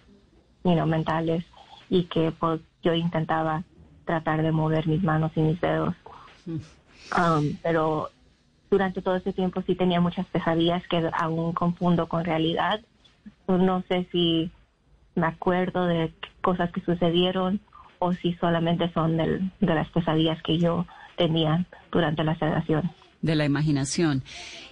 you 0.63 0.85
mentales 0.85 1.45
y 1.89 2.03
que 2.03 2.31
pues 2.31 2.61
yo 2.83 2.93
intentaba 2.93 3.63
tratar 4.05 4.41
de 4.41 4.51
mover 4.51 4.85
mis 4.87 5.01
manos 5.01 5.31
y 5.35 5.41
mis 5.41 5.61
dedos. 5.61 5.95
Um, 6.45 7.57
pero 7.63 8.09
durante 8.69 9.01
todo 9.01 9.15
ese 9.15 9.33
tiempo 9.33 9.61
sí 9.63 9.75
tenía 9.75 9.99
muchas 9.99 10.27
pesadillas 10.27 10.85
que 10.87 11.09
aún 11.13 11.53
confundo 11.53 12.07
con 12.07 12.25
realidad. 12.25 12.81
No 13.47 13.83
sé 13.87 14.07
si 14.11 14.51
me 15.15 15.27
acuerdo 15.27 15.85
de 15.85 16.13
cosas 16.41 16.71
que 16.71 16.81
sucedieron 16.81 17.59
o 17.99 18.13
si 18.13 18.33
solamente 18.35 18.91
son 18.93 19.17
de 19.17 19.51
las 19.59 19.89
pesadillas 19.89 20.41
que 20.41 20.57
yo 20.57 20.85
tenía 21.17 21.65
durante 21.91 22.23
la 22.23 22.37
sedación. 22.39 22.89
De 23.21 23.35
la 23.35 23.45
imaginación. 23.45 24.23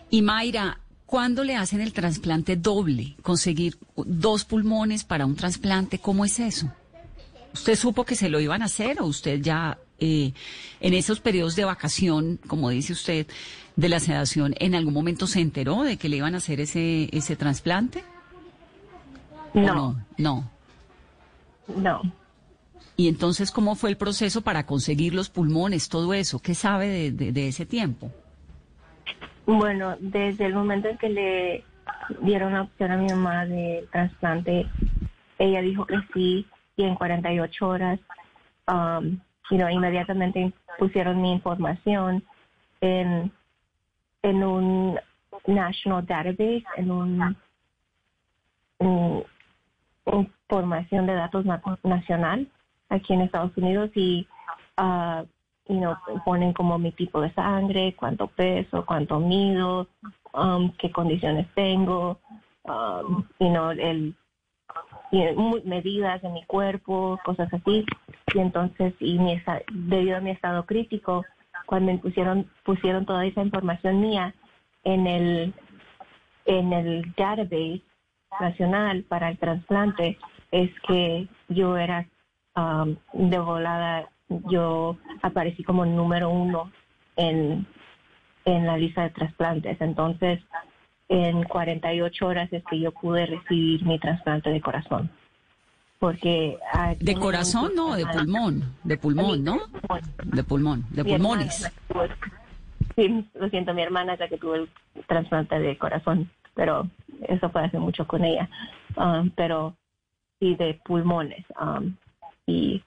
Y 0.09 0.21
Mayra, 0.21 0.79
¿cuándo 1.05 1.43
le 1.43 1.55
hacen 1.55 1.81
el 1.81 1.91
trasplante 1.91 2.55
doble? 2.55 3.15
Conseguir 3.21 3.75
dos 3.95 4.45
pulmones 4.45 5.03
para 5.03 5.25
un 5.25 5.35
trasplante, 5.35 5.99
¿cómo 5.99 6.23
es 6.23 6.39
eso? 6.39 6.71
¿Usted 7.53 7.75
supo 7.75 8.05
que 8.05 8.15
se 8.15 8.29
lo 8.29 8.39
iban 8.39 8.61
a 8.61 8.65
hacer 8.65 9.01
o 9.01 9.05
usted 9.05 9.41
ya 9.41 9.77
eh, 9.99 10.31
en 10.79 10.93
esos 10.93 11.19
periodos 11.19 11.55
de 11.55 11.65
vacación, 11.65 12.39
como 12.47 12.69
dice 12.69 12.93
usted, 12.93 13.27
de 13.75 13.89
la 13.89 13.99
sedación, 13.99 14.55
en 14.59 14.75
algún 14.75 14.93
momento 14.93 15.27
se 15.27 15.41
enteró 15.41 15.83
de 15.83 15.97
que 15.97 16.07
le 16.07 16.17
iban 16.17 16.35
a 16.35 16.37
hacer 16.37 16.61
ese, 16.61 17.09
ese 17.11 17.35
trasplante? 17.35 18.03
No. 19.65 19.95
no. 20.17 20.49
No. 21.75 22.01
Y 22.95 23.09
entonces, 23.09 23.51
¿cómo 23.51 23.75
fue 23.75 23.89
el 23.89 23.97
proceso 23.97 24.41
para 24.41 24.65
conseguir 24.65 25.13
los 25.13 25.29
pulmones, 25.29 25.89
todo 25.89 26.13
eso? 26.13 26.39
¿Qué 26.39 26.55
sabe 26.55 27.11
de, 27.11 27.31
de 27.31 27.47
ese 27.47 27.65
tiempo? 27.65 28.11
Bueno, 29.45 29.95
desde 29.99 30.45
el 30.45 30.53
momento 30.53 30.89
en 30.89 30.97
que 30.97 31.09
le 31.09 31.63
dieron 32.21 32.53
la 32.53 32.63
opción 32.63 32.91
a 32.91 32.97
mi 32.97 33.07
mamá 33.07 33.45
de 33.45 33.87
trasplante, 33.91 34.65
ella 35.39 35.61
dijo 35.61 35.85
que 35.85 35.95
sí, 36.13 36.45
y 36.75 36.83
en 36.83 36.95
48 36.95 37.67
horas, 37.67 37.99
um, 38.67 39.19
inmediatamente 39.49 40.51
pusieron 40.77 41.21
mi 41.21 41.31
información 41.31 42.23
en, 42.81 43.31
en 44.21 44.43
un 44.43 44.99
national 45.47 46.05
database, 46.05 46.65
en 46.75 46.91
un, 46.91 47.35
información 50.13 51.05
de 51.05 51.15
datos 51.15 51.45
nacional 51.83 52.47
aquí 52.89 53.13
en 53.13 53.21
Estados 53.21 53.55
Unidos 53.57 53.91
y 53.95 54.27
uh, 54.77 55.25
ponen 56.25 56.53
como 56.53 56.77
mi 56.77 56.91
tipo 56.91 57.21
de 57.21 57.33
sangre, 57.33 57.95
cuánto 57.95 58.27
peso, 58.27 58.85
cuánto 58.85 59.19
mido, 59.19 59.87
um, 60.33 60.71
qué 60.77 60.91
condiciones 60.91 61.47
tengo, 61.53 62.19
um, 62.63 63.25
el 63.39 64.15
medidas 65.63 66.21
de 66.21 66.29
mi 66.29 66.43
cuerpo, 66.45 67.19
cosas 67.23 67.53
así. 67.53 67.85
Y 68.33 68.39
entonces, 68.39 68.93
y 68.99 69.17
mi, 69.19 69.41
debido 69.71 70.17
a 70.17 70.21
mi 70.21 70.31
estado 70.31 70.65
crítico, 70.65 71.25
cuando 71.65 71.91
me 71.91 71.97
pusieron, 71.97 72.49
pusieron 72.63 73.05
toda 73.05 73.25
esa 73.25 73.41
información 73.41 74.01
mía 74.01 74.33
en 74.83 75.07
el, 75.07 75.53
en 76.45 76.73
el 76.73 77.13
database 77.15 77.81
nacional 78.39 79.03
para 79.03 79.29
el 79.29 79.37
trasplante, 79.37 80.17
es 80.51 80.71
que 80.87 81.27
yo 81.49 81.77
era 81.77 82.07
um, 82.55 82.95
de 83.13 83.39
volada, 83.39 84.09
yo 84.49 84.97
aparecí 85.21 85.63
como 85.63 85.85
número 85.85 86.29
uno 86.29 86.71
en, 87.15 87.65
en 88.45 88.65
la 88.65 88.77
lista 88.77 89.03
de 89.03 89.09
trasplantes. 89.09 89.79
Entonces, 89.81 90.39
en 91.09 91.43
48 91.43 92.25
horas 92.25 92.51
es 92.51 92.63
que 92.69 92.79
yo 92.79 92.91
pude 92.91 93.25
recibir 93.25 93.83
mi 93.85 93.99
trasplante 93.99 94.49
de 94.49 94.61
corazón. 94.61 95.09
Porque 95.99 96.57
de 96.99 97.15
corazón 97.15 97.71
no, 97.75 97.95
de 97.95 98.05
pulmón, 98.05 98.75
de 98.83 98.97
pulmón, 98.97 99.43
¿no? 99.43 99.57
De 100.25 100.43
pulmón, 100.43 100.85
de 100.91 101.03
pulmones. 101.03 101.71
sí, 102.95 103.27
lo 103.33 103.49
siento, 103.49 103.73
mi 103.73 103.81
hermana 103.81 104.13
es 104.13 104.19
la 104.19 104.27
que 104.27 104.37
tuvo 104.37 104.55
el 104.55 104.69
trasplante 105.07 105.57
de 105.57 105.75
corazón, 105.75 106.29
pero 106.57 106.89
eso 107.29 107.49
fue 107.51 107.63
hace 107.63 107.77
mucho 107.79 108.05
con 108.05 108.25
ella. 108.25 108.49
Um, 108.97 109.29
pero 109.29 109.77
sí, 110.39 110.55
de 110.55 110.81
pulmones. 110.83 111.45
Um, 111.61 111.95
y 112.47 112.83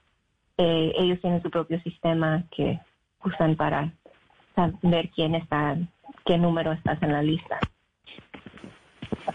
eh, 0.58 0.92
ellos 0.98 1.20
tienen 1.20 1.42
su 1.42 1.50
propio 1.50 1.80
sistema 1.82 2.44
que 2.54 2.78
usan 3.24 3.56
para 3.56 3.94
saber 4.54 5.08
quién 5.14 5.36
está, 5.36 5.78
qué 6.26 6.36
número 6.36 6.72
estás 6.72 7.00
en 7.02 7.12
la 7.12 7.22
lista. 7.22 7.58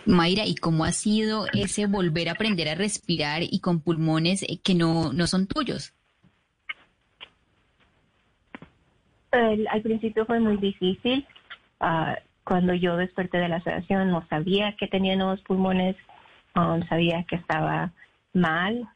Mayra, 0.06 0.46
¿y 0.46 0.56
cómo 0.56 0.84
ha 0.84 0.92
sido 0.92 1.46
ese 1.54 1.88
volver 1.88 2.28
a 2.30 2.34
aprender 2.34 2.68
a 2.68 2.76
respirar 2.76 3.42
y 3.42 3.60
con 3.60 3.80
pulmones 3.80 4.44
eh, 4.44 4.60
que 4.62 4.76
no, 4.76 5.14
no 5.14 5.26
son 5.26 5.48
tuyos? 5.48 5.94
al 9.70 9.82
principio 9.82 10.26
fue 10.26 10.40
muy 10.40 10.56
difícil. 10.56 11.28
Ah, 11.82 12.18
cuando 12.46 12.74
yo 12.76 12.96
desperté 12.96 13.40
de 13.40 13.50
la 13.50 13.60
sedación 13.62 14.12
no 14.12 14.26
sabía 14.30 14.76
que 14.78 14.88
tenía 14.88 15.16
nuevos 15.16 15.42
pulmones, 15.42 15.96
um, 16.56 16.82
sabía 16.88 17.24
que 17.24 17.36
estaba 17.36 17.92
mal 18.34 18.88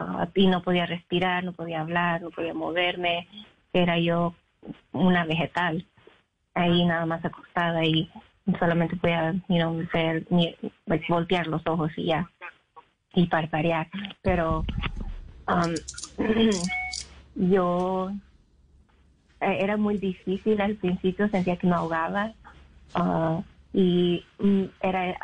uh, 0.00 0.26
y 0.34 0.46
no 0.46 0.62
podía 0.62 0.86
respirar, 0.86 1.44
no 1.44 1.52
podía 1.52 1.82
hablar, 1.82 2.22
no 2.22 2.30
podía 2.30 2.54
moverme, 2.54 3.28
era 3.72 3.98
yo 3.98 4.34
una 4.92 5.24
vegetal, 5.26 5.86
ahí 6.54 6.84
nada 6.86 7.04
más 7.04 7.22
acostada 7.24 7.84
y 7.84 8.10
solamente 8.58 8.96
podía 8.96 9.32
you 9.48 9.56
know, 9.56 9.76
ver, 9.92 10.26
like, 10.86 11.04
voltear 11.08 11.46
los 11.46 11.62
ojos 11.66 11.92
y 11.96 12.06
ya, 12.06 12.30
y 13.12 13.26
parpadear, 13.26 13.88
pero 14.22 14.64
um, 15.46 15.74
yo 17.50 18.12
eh, 19.40 19.58
era 19.60 19.76
muy 19.76 19.98
difícil 19.98 20.58
al 20.62 20.76
principio, 20.76 21.28
sentía 21.28 21.56
que 21.56 21.66
me 21.66 21.74
ahogaba 21.74 22.32
uh, 22.94 23.42
y 23.72 24.24
mm, 24.38 24.64
era 24.80 25.16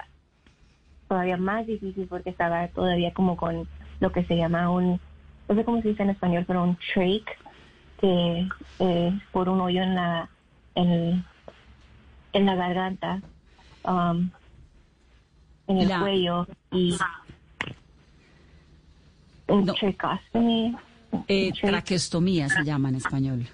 todavía 1.08 1.36
más 1.36 1.66
difícil 1.66 2.06
porque 2.08 2.30
estaba 2.30 2.68
todavía 2.68 3.12
como 3.12 3.36
con 3.36 3.68
lo 4.00 4.12
que 4.12 4.24
se 4.24 4.36
llama 4.36 4.70
un, 4.70 5.00
no 5.48 5.54
sé 5.54 5.64
cómo 5.64 5.80
se 5.82 5.88
dice 5.88 6.02
en 6.02 6.10
español, 6.10 6.44
pero 6.46 6.62
un 6.62 6.76
trach, 6.92 7.24
que 8.00 8.48
es 8.78 9.14
por 9.32 9.48
un 9.48 9.60
hoyo 9.60 9.82
en 9.82 9.94
la, 9.94 10.28
en, 10.74 11.24
en 12.32 12.46
la 12.46 12.54
garganta, 12.54 13.20
um, 13.84 14.30
en 15.66 15.78
el 15.78 15.98
cuello 15.98 16.46
y 16.72 16.96
un 19.48 19.64
no. 19.66 19.74
Eh, 21.28 21.52
traqueostomía 21.60 22.48
se 22.48 22.64
llama 22.64 22.88
en 22.88 22.96
español. 22.96 23.46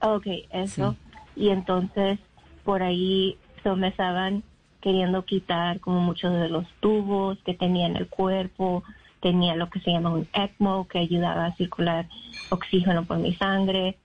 Ok, 0.00 0.26
eso. 0.50 0.94
Y 1.36 1.48
entonces 1.48 2.18
por 2.64 2.82
ahí 2.82 3.36
so, 3.62 3.76
me 3.76 3.88
estaban 3.88 4.42
queriendo 4.80 5.24
quitar 5.24 5.80
como 5.80 6.00
muchos 6.00 6.32
de 6.32 6.48
los 6.48 6.66
tubos 6.80 7.38
que 7.44 7.54
tenía 7.54 7.86
en 7.86 7.96
el 7.96 8.08
cuerpo, 8.08 8.84
tenía 9.20 9.56
lo 9.56 9.70
que 9.70 9.80
se 9.80 9.90
llama 9.90 10.10
un 10.10 10.28
ECMO 10.32 10.86
que 10.88 10.98
ayudaba 10.98 11.46
a 11.46 11.56
circular 11.56 12.06
oxígeno 12.50 13.04
por 13.04 13.18
mi 13.18 13.34
sangre 13.36 13.96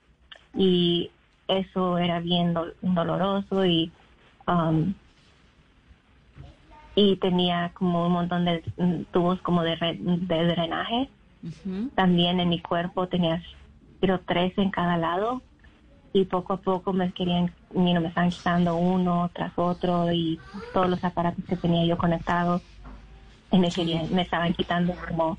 y 0.56 1.10
eso 1.48 1.98
era 1.98 2.20
bien 2.20 2.54
doloroso 2.80 3.66
y 3.66 3.92
um, 4.46 4.94
y 6.94 7.16
tenía 7.16 7.70
como 7.74 8.06
un 8.06 8.12
montón 8.12 8.44
de 8.44 8.62
tubos 9.10 9.40
como 9.42 9.62
de, 9.62 9.76
de 9.76 10.44
drenaje. 10.46 11.08
También 11.94 12.40
en 12.40 12.48
mi 12.48 12.60
cuerpo 12.60 13.06
tenía 13.08 13.42
pero 14.00 14.20
tres 14.20 14.56
en 14.58 14.70
cada 14.70 14.96
lado 14.96 15.42
y 16.12 16.24
poco 16.24 16.54
a 16.54 16.56
poco 16.60 16.92
me 16.92 17.12
querían, 17.12 17.54
me 17.72 17.92
estaban 18.08 18.30
quitando 18.30 18.76
uno 18.76 19.30
tras 19.32 19.52
otro 19.56 20.12
y 20.12 20.40
todos 20.72 20.88
los 20.88 21.02
aparatos 21.04 21.44
que 21.44 21.56
tenía 21.56 21.84
yo 21.86 21.96
conectados 21.96 22.62
y 23.52 23.58
me 23.58 23.72
querían, 23.72 24.12
me 24.12 24.22
estaban 24.22 24.52
quitando 24.52 24.94
como 25.08 25.38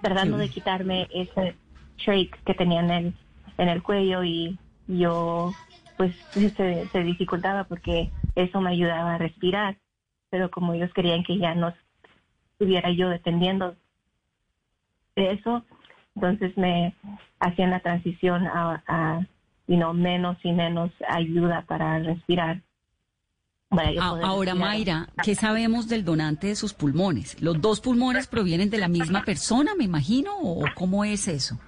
tratando 0.00 0.36
de 0.36 0.48
quitarme 0.48 1.08
ese 1.12 1.56
shake 1.98 2.38
que 2.44 2.54
tenía 2.54 2.80
en 2.80 2.90
el, 2.90 3.14
en 3.58 3.68
el 3.68 3.82
cuello 3.82 4.22
y 4.22 4.58
yo 4.86 5.52
pues 5.96 6.14
se, 6.32 6.88
se 6.88 7.02
dificultaba 7.02 7.64
porque 7.64 8.10
eso 8.34 8.60
me 8.60 8.70
ayudaba 8.70 9.14
a 9.14 9.18
respirar, 9.18 9.78
pero 10.30 10.50
como 10.50 10.74
ellos 10.74 10.92
querían 10.92 11.24
que 11.24 11.38
ya 11.38 11.54
no 11.54 11.72
estuviera 12.52 12.90
yo 12.90 13.08
dependiendo 13.08 13.74
de 15.16 15.32
eso, 15.32 15.64
entonces 16.14 16.56
me 16.56 16.94
hacían 17.40 17.70
la 17.70 17.80
transición 17.80 18.46
a 18.46 19.26
y 19.66 19.76
no 19.76 19.92
menos 19.94 20.36
y 20.42 20.52
menos 20.52 20.90
ayuda 21.08 21.64
para 21.66 21.98
respirar. 21.98 22.62
Ahora, 24.00 24.54
Mayra, 24.54 25.08
¿qué 25.22 25.34
sabemos 25.34 25.88
del 25.88 26.04
donante 26.04 26.46
de 26.46 26.56
sus 26.56 26.72
pulmones? 26.72 27.40
¿Los 27.42 27.60
dos 27.60 27.80
pulmones 27.80 28.28
provienen 28.28 28.70
de 28.70 28.78
la 28.78 28.88
misma 28.88 29.22
persona, 29.24 29.72
me 29.76 29.84
imagino, 29.84 30.36
o 30.38 30.64
cómo 30.74 31.04
es 31.04 31.26
eso? 31.26 31.58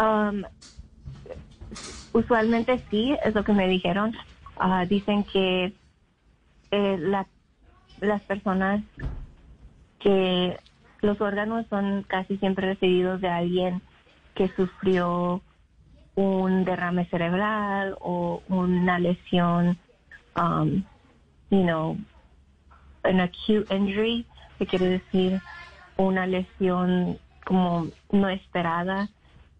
Um, 0.00 0.44
usualmente 2.12 2.80
sí, 2.90 3.16
es 3.24 3.34
lo 3.34 3.42
que 3.42 3.52
me 3.52 3.68
dijeron. 3.68 4.14
Ah, 4.58 4.86
dicen 4.86 5.24
que 5.24 5.74
eh, 6.70 7.24
las 8.00 8.22
personas 8.22 8.82
que 9.98 10.56
los 11.00 11.20
órganos 11.20 11.66
son 11.68 12.04
casi 12.04 12.36
siempre 12.38 12.68
recibidos 12.68 13.20
de 13.20 13.28
alguien 13.28 13.82
que 14.34 14.48
sufrió 14.48 15.42
un 16.16 16.64
derrame 16.64 17.06
cerebral 17.06 17.96
o 18.00 18.42
una 18.48 18.98
lesión, 18.98 19.78
um, 20.34 20.82
you 21.50 21.62
know, 21.62 21.96
an 23.04 23.20
acute 23.20 23.72
injury, 23.72 24.26
que 24.58 24.66
quiere 24.66 24.88
decir 24.88 25.40
una 25.96 26.26
lesión 26.26 27.18
como 27.44 27.88
no 28.10 28.28
esperada 28.28 29.08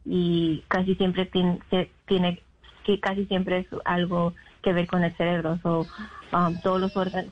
y 0.05 0.64
casi 0.69 0.95
siempre 0.97 1.27
tiene, 1.27 1.61
tiene 2.07 2.42
que 2.85 3.01
casi 3.01 3.27
siempre 3.27 3.59
es 3.59 3.66
algo 3.85 4.33
que 4.62 4.73
ver 4.73 4.87
con 4.87 5.05
el 5.05 5.14
cerebro. 5.16 5.59
So, 5.62 5.87
um, 6.33 6.59
todos 6.61 6.81
los 6.81 6.97
órganos, 6.97 7.31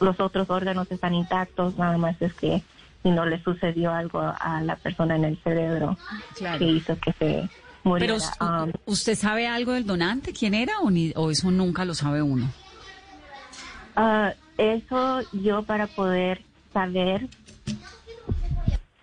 los 0.00 0.20
otros 0.20 0.48
órganos 0.48 0.90
están 0.90 1.14
intactos, 1.14 1.76
nada 1.76 1.98
más 1.98 2.20
es 2.22 2.32
que 2.34 2.62
si 3.02 3.10
no 3.10 3.26
le 3.26 3.42
sucedió 3.42 3.92
algo 3.92 4.20
a 4.20 4.60
la 4.62 4.76
persona 4.76 5.16
en 5.16 5.24
el 5.24 5.38
cerebro 5.38 5.96
que 6.58 6.64
hizo 6.64 6.96
que 6.98 7.12
se 7.14 7.48
pero 7.84 8.16
um, 8.40 8.72
¿usted 8.86 9.14
sabe 9.14 9.46
algo 9.46 9.72
del 9.72 9.86
donante? 9.86 10.32
¿Quién 10.32 10.54
era 10.54 10.74
o, 10.80 11.30
eso 11.30 11.50
nunca 11.50 11.84
lo 11.84 11.94
sabe 11.94 12.22
uno? 12.22 12.48
Uh, 13.96 14.30
eso 14.56 15.20
yo 15.32 15.62
para 15.64 15.86
poder 15.86 16.42
saber 16.72 17.28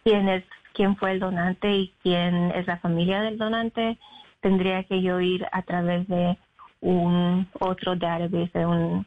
quién 0.04 0.30
es 0.30 0.44
quién 0.74 0.96
fue 0.96 1.12
el 1.12 1.20
donante 1.20 1.70
y 1.70 1.94
quién 2.02 2.52
es 2.52 2.66
la 2.66 2.78
familia 2.78 3.20
del 3.20 3.38
donante, 3.38 3.98
tendría 4.40 4.84
que 4.86 5.02
yo 5.02 5.20
ir 5.20 5.46
a 5.52 5.62
través 5.64 6.08
de 6.08 6.38
un 6.80 7.50
otro 7.60 7.98
database, 7.98 8.58
de 8.58 8.66
un, 8.66 9.06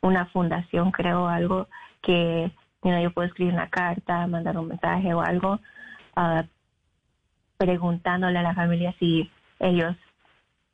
una 0.00 0.26
fundación, 0.26 0.90
creo, 0.90 1.28
algo 1.28 1.68
que 2.02 2.50
yo 2.82 3.10
puedo 3.12 3.28
escribir 3.28 3.54
una 3.54 3.70
carta, 3.70 4.26
mandar 4.26 4.58
un 4.58 4.66
mensaje 4.66 5.14
o 5.14 5.20
algo, 5.20 5.60
uh, 6.16 6.42
preguntándole 7.62 8.40
a 8.40 8.42
la 8.42 8.54
familia 8.54 8.92
si 8.98 9.30
ellos 9.60 9.94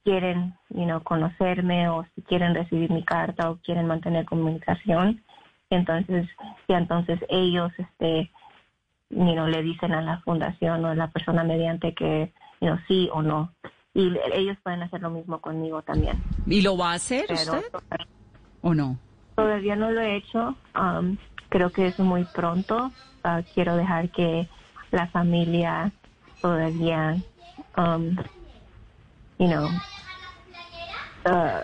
quieren 0.05 0.55
you 0.71 0.85
know, 0.85 1.03
conocerme 1.03 1.87
o 1.91 2.07
si 2.15 2.23
quieren 2.23 2.55
recibir 2.55 2.91
mi 2.91 3.05
carta 3.05 3.51
o 3.51 3.57
quieren 3.57 3.87
mantener 3.87 4.25
comunicación. 4.25 5.23
Entonces, 5.69 6.27
y 6.67 6.73
entonces 6.73 7.21
ellos 7.29 7.71
este, 7.77 8.31
you 9.11 9.33
know, 9.35 9.47
le 9.47 9.63
dicen 9.63 9.93
a 9.93 10.01
la 10.01 10.21
fundación 10.21 10.83
o 10.83 10.89
a 10.89 10.95
la 10.95 11.09
persona 11.09 11.45
mediante 11.45 11.93
que 11.93 12.33
you 12.63 12.69
know, 12.69 12.79
sí 12.89 13.11
o 13.13 13.21
no. 13.21 13.53
Y 13.93 14.11
ellos 14.33 14.57
pueden 14.63 14.83
hacer 14.83 15.03
lo 15.03 15.11
mismo 15.11 15.43
conmigo 15.43 15.83
también. 15.83 16.23
¿Y 16.47 16.63
lo 16.63 16.79
va 16.79 16.93
a 16.93 16.95
hacer 16.95 17.27
usted 17.31 17.65
o 18.63 18.73
no? 18.73 18.99
Todavía 19.35 19.77
no 19.77 19.91
lo 19.91 20.01
he 20.01 20.17
hecho. 20.17 20.57
Um, 20.75 21.19
creo 21.51 21.71
que 21.71 21.89
es 21.89 21.99
muy 21.99 22.25
pronto. 22.25 22.93
Uh, 23.25 23.43
quiero 23.53 23.77
dejar 23.77 24.09
que 24.09 24.49
la 24.91 25.07
familia 25.09 25.93
todavía, 26.41 27.17
um, 27.77 28.17
you 29.39 29.49
know, 29.49 29.69
uh, 31.27 31.63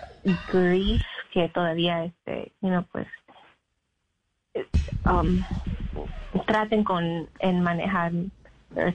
grief 0.51 1.01
que 1.33 1.49
todavía, 1.49 2.05
este, 2.05 2.53
you 2.61 2.69
know, 2.69 2.85
pues, 2.91 3.07
um, 5.05 5.43
traten 6.47 6.83
con, 6.83 7.27
en 7.39 7.61
manejar, 7.61 8.13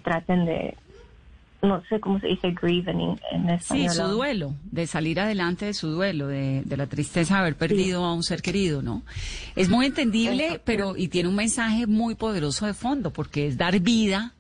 traten 0.03 0.47
de, 0.47 0.77
no 1.63 1.83
sé 1.89 2.01
cómo 2.01 2.19
se 2.21 2.29
dice 2.29 2.53
grieve 2.53 2.93
en, 2.93 3.51
español. 3.51 3.91
Sí, 3.91 3.97
su 3.97 4.03
duelo, 4.05 4.55
de 4.65 4.87
salir 4.87 5.21
adelante 5.21 5.67
de 5.67 5.75
su 5.75 5.89
duelo, 5.91 6.29
de, 6.29 6.63
de 6.65 6.77
la 6.77 6.87
tristeza 6.87 7.35
de 7.35 7.41
haber 7.41 7.57
perdido 7.57 8.05
a 8.05 8.15
un 8.15 8.23
ser 8.23 8.41
querido, 8.41 8.81
¿no? 8.81 9.03
Es 9.57 9.69
muy 9.69 9.87
entendible, 9.87 10.61
pero 10.65 10.97
y 10.97 11.09
tiene 11.09 11.29
un 11.29 11.37
mensaje 11.37 11.87
muy 11.87 12.15
poderoso 12.15 12.67
de 12.67 12.75
fondo, 12.75 13.13
porque 13.13 13.47
es 13.47 13.59
dar 13.59 13.79
vida 13.81 14.35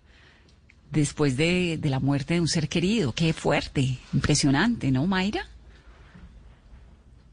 después 0.90 1.37
de, 1.37 1.79
la 1.83 2.00
muerte 2.00 2.35
de 2.35 2.40
un 2.40 2.48
ser 2.48 2.68
querido. 2.68 3.12
Qué 3.12 3.33
fuerte, 3.33 3.98
impresionante, 4.12 4.90
¿no, 4.90 5.07
Mayra? 5.07 5.42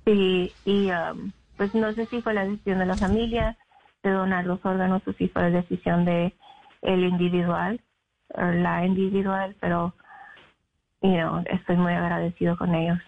Sí, 0.05 0.51
y 0.65 0.89
um, 0.89 1.31
pues 1.57 1.73
no 1.75 1.93
sé 1.93 2.05
si 2.05 2.21
fue 2.21 2.33
la 2.33 2.45
decisión 2.45 2.79
de 2.79 2.85
la 2.85 2.95
familia 2.95 3.57
de 4.03 4.11
donar 4.11 4.45
los 4.45 4.63
órganos 4.63 5.01
o 5.05 5.13
si 5.13 5.27
fue 5.27 5.41
la 5.43 5.49
decisión 5.49 6.05
de 6.05 6.33
el 6.81 7.03
individual, 7.03 7.81
o 8.35 8.41
la 8.41 8.85
individual, 8.85 9.55
pero 9.59 9.93
you 11.01 11.09
know, 11.11 11.43
estoy 11.51 11.75
muy 11.75 11.93
agradecido 11.93 12.57
con 12.57 12.73
ellos. 12.75 12.99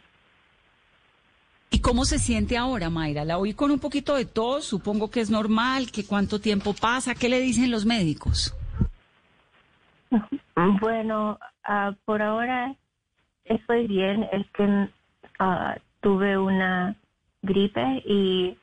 ¿Y 1.72 1.80
cómo 1.80 2.04
se 2.04 2.18
siente 2.18 2.58
ahora, 2.58 2.90
Mayra? 2.90 3.24
La 3.24 3.38
oí 3.38 3.54
con 3.54 3.70
un 3.70 3.80
poquito 3.80 4.16
de 4.16 4.26
tos, 4.26 4.66
supongo 4.66 5.12
que 5.12 5.22
es 5.22 5.30
normal, 5.30 5.92
que 5.92 6.04
cuánto 6.04 6.42
tiempo 6.42 6.74
pasa, 6.74 7.14
¿qué 7.14 7.30
le 7.30 7.40
dicen 7.40 7.70
los 7.70 7.86
médicos? 7.86 8.56
Bueno, 10.82 11.40
uh, 11.68 11.94
por 12.06 12.22
ahora 12.22 12.76
estoy 13.46 13.88
bien. 13.88 14.28
Es 14.32 14.50
que 14.52 14.64
uh, 15.40 15.80
tuve 16.02 16.38
una 16.38 16.96
gripe 17.42 18.04
y 18.06 18.58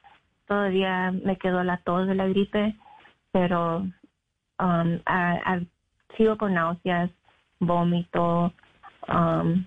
todavía 0.47 1.13
me 1.13 1.37
quedó 1.37 1.63
la 1.65 1.79
tos 1.79 2.07
de 2.07 2.15
la 2.15 2.27
gripe, 2.29 2.77
pero 3.33 3.87
um, 4.59 5.01
sigo 6.17 6.37
con 6.37 6.55
náuseas, 6.55 7.11
vómito, 7.61 8.53
um, 9.09 9.65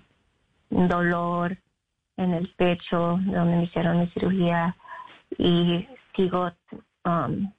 dolor 0.70 1.56
en 2.16 2.34
el 2.34 2.48
pecho 2.56 3.18
donde 3.24 3.56
me 3.56 3.64
hicieron 3.64 4.00
mi 4.00 4.06
cirugía 4.08 4.76
y 5.38 5.86
sigo 6.14 6.52
um, 7.04 7.52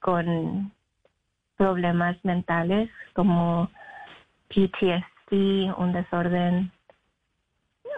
con 0.00 0.72
problemas 1.58 2.16
mentales 2.24 2.88
como 3.12 3.70
PTSD, 4.48 5.74
un 5.76 5.92
desorden 5.92 6.72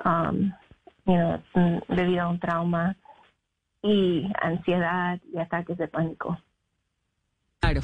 um, 0.04 0.52
debido 1.88 2.22
a 2.22 2.28
un 2.28 2.40
trauma 2.40 2.96
y 3.82 4.26
ansiedad 4.42 5.20
y 5.32 5.38
ataques 5.38 5.78
de 5.78 5.86
pánico. 5.86 6.40
Claro. 7.60 7.82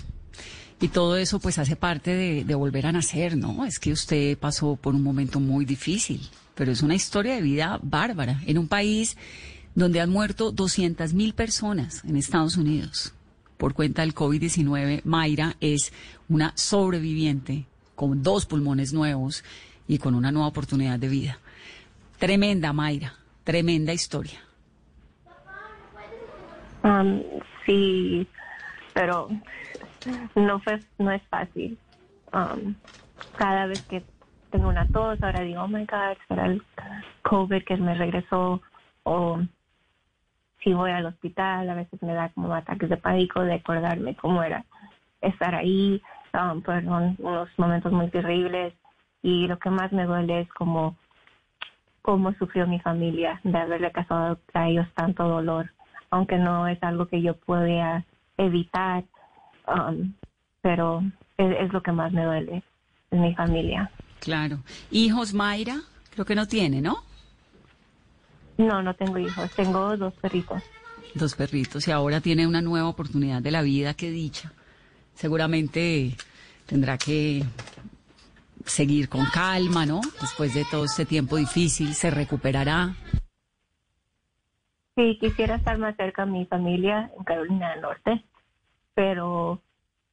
Y 0.81 0.89
todo 0.89 1.17
eso 1.17 1.39
pues 1.41 1.59
hace 1.59 1.77
parte 1.77 2.11
de, 2.11 2.45
de, 2.45 2.55
volver 2.55 2.87
a 2.87 2.93
nacer, 2.93 3.37
¿no? 3.37 3.65
Es 3.65 3.79
que 3.79 3.93
usted 3.93 4.37
pasó 4.37 4.77
por 4.77 4.95
un 4.95 5.03
momento 5.03 5.41
muy 5.41 5.65
difícil, 5.65 6.21
pero 6.55 6.73
es 6.73 6.83
una 6.83 6.95
historia 6.95 7.35
de 7.35 7.43
vida 7.43 7.79
bárbara 7.83 8.41
en 8.47 8.59
un 8.59 8.69
país 8.69 9.17
donde 9.75 10.01
han 10.01 10.11
muerto 10.11 10.53
200 10.53 11.15
mil 11.15 11.35
personas 11.35 12.05
en 12.05 12.17
Estados 12.17 12.57
Unidos 12.57 13.16
por 13.57 13.75
cuenta 13.75 14.03
del 14.03 14.15
COVID-19. 14.15 15.03
Mayra 15.05 15.55
es 15.61 15.93
una 16.29 16.53
sobreviviente 16.57 17.67
con 17.95 18.23
dos 18.23 18.47
pulmones 18.47 18.93
nuevos 18.93 19.45
y 19.89 19.99
con 19.99 20.15
una 20.15 20.33
nueva 20.33 20.49
oportunidad 20.49 20.99
de 20.99 21.09
vida. 21.09 21.39
Tremenda, 22.19 22.73
Mayra, 22.73 23.15
tremenda 23.45 23.93
historia. 23.93 24.41
Um, 26.83 27.23
sí, 27.65 28.27
pero 28.95 29.29
no 30.35 30.61
fue, 30.61 30.81
no 30.99 31.11
es 31.11 31.23
fácil. 31.29 31.77
Um, 32.33 32.75
cada 33.37 33.67
vez 33.67 33.83
que 33.83 34.03
tengo 34.51 34.69
una 34.69 34.87
tos, 34.89 35.23
ahora 35.23 35.41
digo, 35.41 35.63
oh 35.63 35.69
my 35.69 35.85
God, 35.85 36.17
será 36.29 36.47
el 36.47 36.63
COVID 37.23 37.65
que 37.65 37.77
me 37.77 37.95
regresó. 37.95 38.61
O 39.03 39.41
si 40.63 40.73
voy 40.73 40.91
al 40.91 41.07
hospital, 41.07 41.69
a 41.71 41.75
veces 41.75 42.03
me 42.03 42.15
da 42.15 42.31
como 42.31 42.55
ataques 42.55 42.89
de 42.89 42.97
pánico 42.97 43.41
de 43.43 43.55
acordarme 43.55 44.17
cómo 44.17 44.43
era 44.43 44.65
estar 45.21 45.55
ahí. 45.55 46.03
Um, 46.33 46.63
fueron 46.63 47.17
unos 47.19 47.49
momentos 47.57 47.93
muy 47.93 48.09
terribles. 48.11 48.75
Y 49.23 49.47
lo 49.47 49.59
que 49.59 49.71
más 49.71 49.93
me 49.93 50.05
duele 50.05 50.43
es 50.43 50.49
como 50.53 50.97
cómo 52.07 52.33
sufrió 52.35 52.69
mi 52.69 52.79
familia 52.79 53.41
de 53.43 53.59
haberle 53.59 53.91
causado 53.91 54.39
a 54.55 54.69
ellos 54.69 54.87
tanto 54.95 55.25
dolor, 55.25 55.73
aunque 56.11 56.39
no 56.39 56.69
es 56.69 56.81
algo 56.85 57.07
que 57.07 57.21
yo 57.21 57.35
pueda 57.35 58.05
evitar, 58.39 59.03
um, 59.67 60.13
pero 60.63 61.03
es, 61.37 61.73
lo 61.73 61.83
que 61.83 61.91
más 61.91 62.13
me 62.13 62.25
duele, 62.25 62.63
es 63.11 63.19
mi 63.19 63.35
familia. 63.35 63.91
Claro. 64.21 64.61
¿Hijos, 64.93 65.35
Mayra? 65.35 65.79
Creo 66.11 66.25
que 66.25 66.37
no 66.37 66.47
tiene, 66.47 66.81
¿no? 66.81 66.99
No, 68.59 68.83
no 68.83 68.95
tengo 68.95 69.19
hijos, 69.19 69.51
tengo 69.53 69.97
dos 69.97 70.15
perritos. 70.15 70.63
Dos 71.15 71.35
perritos 71.35 71.87
y 71.89 71.91
ahora 71.91 72.21
tiene 72.21 72.47
una 72.47 72.61
nueva 72.61 72.89
oportunidad 72.89 73.43
de 73.43 73.51
la 73.51 73.63
vida, 73.63 73.95
qué 73.95 74.11
dicha. 74.11 74.53
Seguramente 75.15 76.15
tendrá 76.67 76.99
que 76.99 77.43
seguir 78.65 79.09
con 79.09 79.25
calma, 79.27 79.87
¿no? 79.87 80.01
Después 80.21 80.55
de 80.55 80.65
todo 80.71 80.85
este 80.85 81.07
tiempo 81.07 81.37
difícil, 81.37 81.95
se 81.95 82.11
recuperará. 82.11 82.95
Sí, 84.97 85.19
quisiera 85.21 85.57
estar 85.57 85.79
más 85.79 85.95
cerca 85.97 86.25
de 86.25 86.33
mi 86.33 86.47
familia 86.47 87.11
en 87.17 87.25
Carolina 87.25 87.71
del 87.73 87.83
Norte, 87.83 88.25
pero 88.95 89.61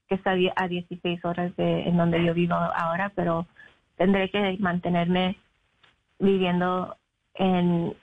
que 0.08 0.16
está 0.16 0.36
a 0.56 0.68
16 0.68 1.24
horas 1.24 1.56
de 1.56 1.84
en 1.84 1.98
donde 1.98 2.24
yo 2.24 2.34
vivo 2.34 2.54
ahora, 2.54 3.12
pero 3.16 3.48
tendré 3.96 4.30
que 4.30 4.58
mantenerme 4.60 5.38
viviendo 6.20 6.98
en, 7.36 7.96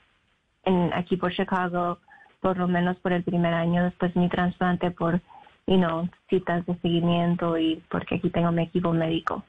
en 0.63 0.93
aquí 0.93 1.17
por 1.17 1.33
Chicago 1.33 1.99
por 2.41 2.57
lo 2.57 2.67
menos 2.67 2.97
por 2.97 3.13
el 3.13 3.23
primer 3.23 3.53
año 3.53 3.83
después 3.83 4.13
de 4.13 4.19
mi 4.19 4.29
trasplante 4.29 4.91
por 4.91 5.21
you 5.67 5.77
know, 5.77 6.09
citas 6.29 6.65
de 6.65 6.75
seguimiento 6.79 7.57
y 7.57 7.81
porque 7.89 8.15
aquí 8.15 8.29
tengo 8.29 8.51
mi 8.51 8.63
equipo 8.63 8.91
médico. 8.91 9.43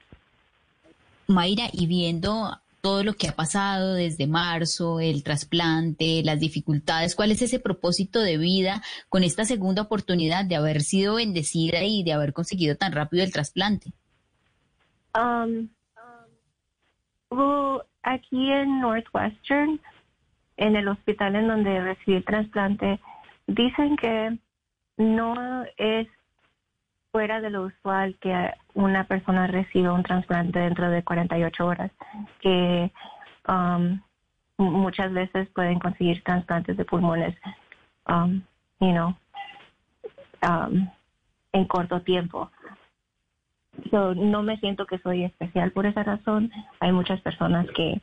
Mayra, 1.26 1.64
y 1.72 1.86
viendo 1.86 2.50
todo 2.82 3.04
lo 3.04 3.14
que 3.14 3.28
ha 3.28 3.32
pasado 3.32 3.94
desde 3.94 4.26
marzo, 4.26 5.00
el 5.00 5.22
trasplante, 5.22 6.22
las 6.24 6.40
dificultades, 6.40 7.14
¿cuál 7.14 7.30
es 7.30 7.40
ese 7.40 7.60
propósito 7.60 8.20
de 8.20 8.38
vida 8.38 8.82
con 9.08 9.22
esta 9.22 9.44
segunda 9.44 9.82
oportunidad 9.82 10.44
de 10.44 10.56
haber 10.56 10.82
sido 10.82 11.14
bendecida 11.14 11.82
y 11.84 12.02
de 12.02 12.12
haber 12.12 12.32
conseguido 12.32 12.76
tan 12.76 12.92
rápido 12.92 13.22
el 13.22 13.32
trasplante? 13.32 13.92
Um, 15.14 15.68
aquí 18.02 18.50
en 18.50 18.80
Northwestern, 18.80 19.80
en 20.62 20.76
el 20.76 20.86
hospital 20.86 21.34
en 21.34 21.48
donde 21.48 21.80
recibí 21.80 22.16
el 22.16 22.24
trasplante, 22.24 23.00
dicen 23.48 23.96
que 23.96 24.38
no 24.96 25.64
es 25.76 26.06
fuera 27.10 27.40
de 27.40 27.50
lo 27.50 27.62
usual 27.64 28.16
que 28.20 28.50
una 28.74 29.04
persona 29.04 29.48
reciba 29.48 29.92
un 29.92 30.04
trasplante 30.04 30.60
dentro 30.60 30.88
de 30.88 31.02
48 31.02 31.66
horas, 31.66 31.90
que 32.40 32.92
um, 33.48 34.00
muchas 34.56 35.12
veces 35.12 35.48
pueden 35.48 35.80
conseguir 35.80 36.22
trasplantes 36.22 36.76
de 36.76 36.84
pulmones, 36.84 37.36
um, 38.08 38.40
you 38.78 38.92
know, 38.92 39.16
um, 40.48 40.88
en 41.52 41.64
corto 41.66 42.02
tiempo. 42.02 42.50
no 43.90 44.42
me 44.44 44.58
siento 44.58 44.86
que 44.86 44.98
soy 44.98 45.24
especial 45.24 45.72
por 45.72 45.86
esa 45.86 46.04
razón. 46.04 46.52
Hay 46.78 46.92
muchas 46.92 47.20
personas 47.20 47.66
que, 47.74 48.00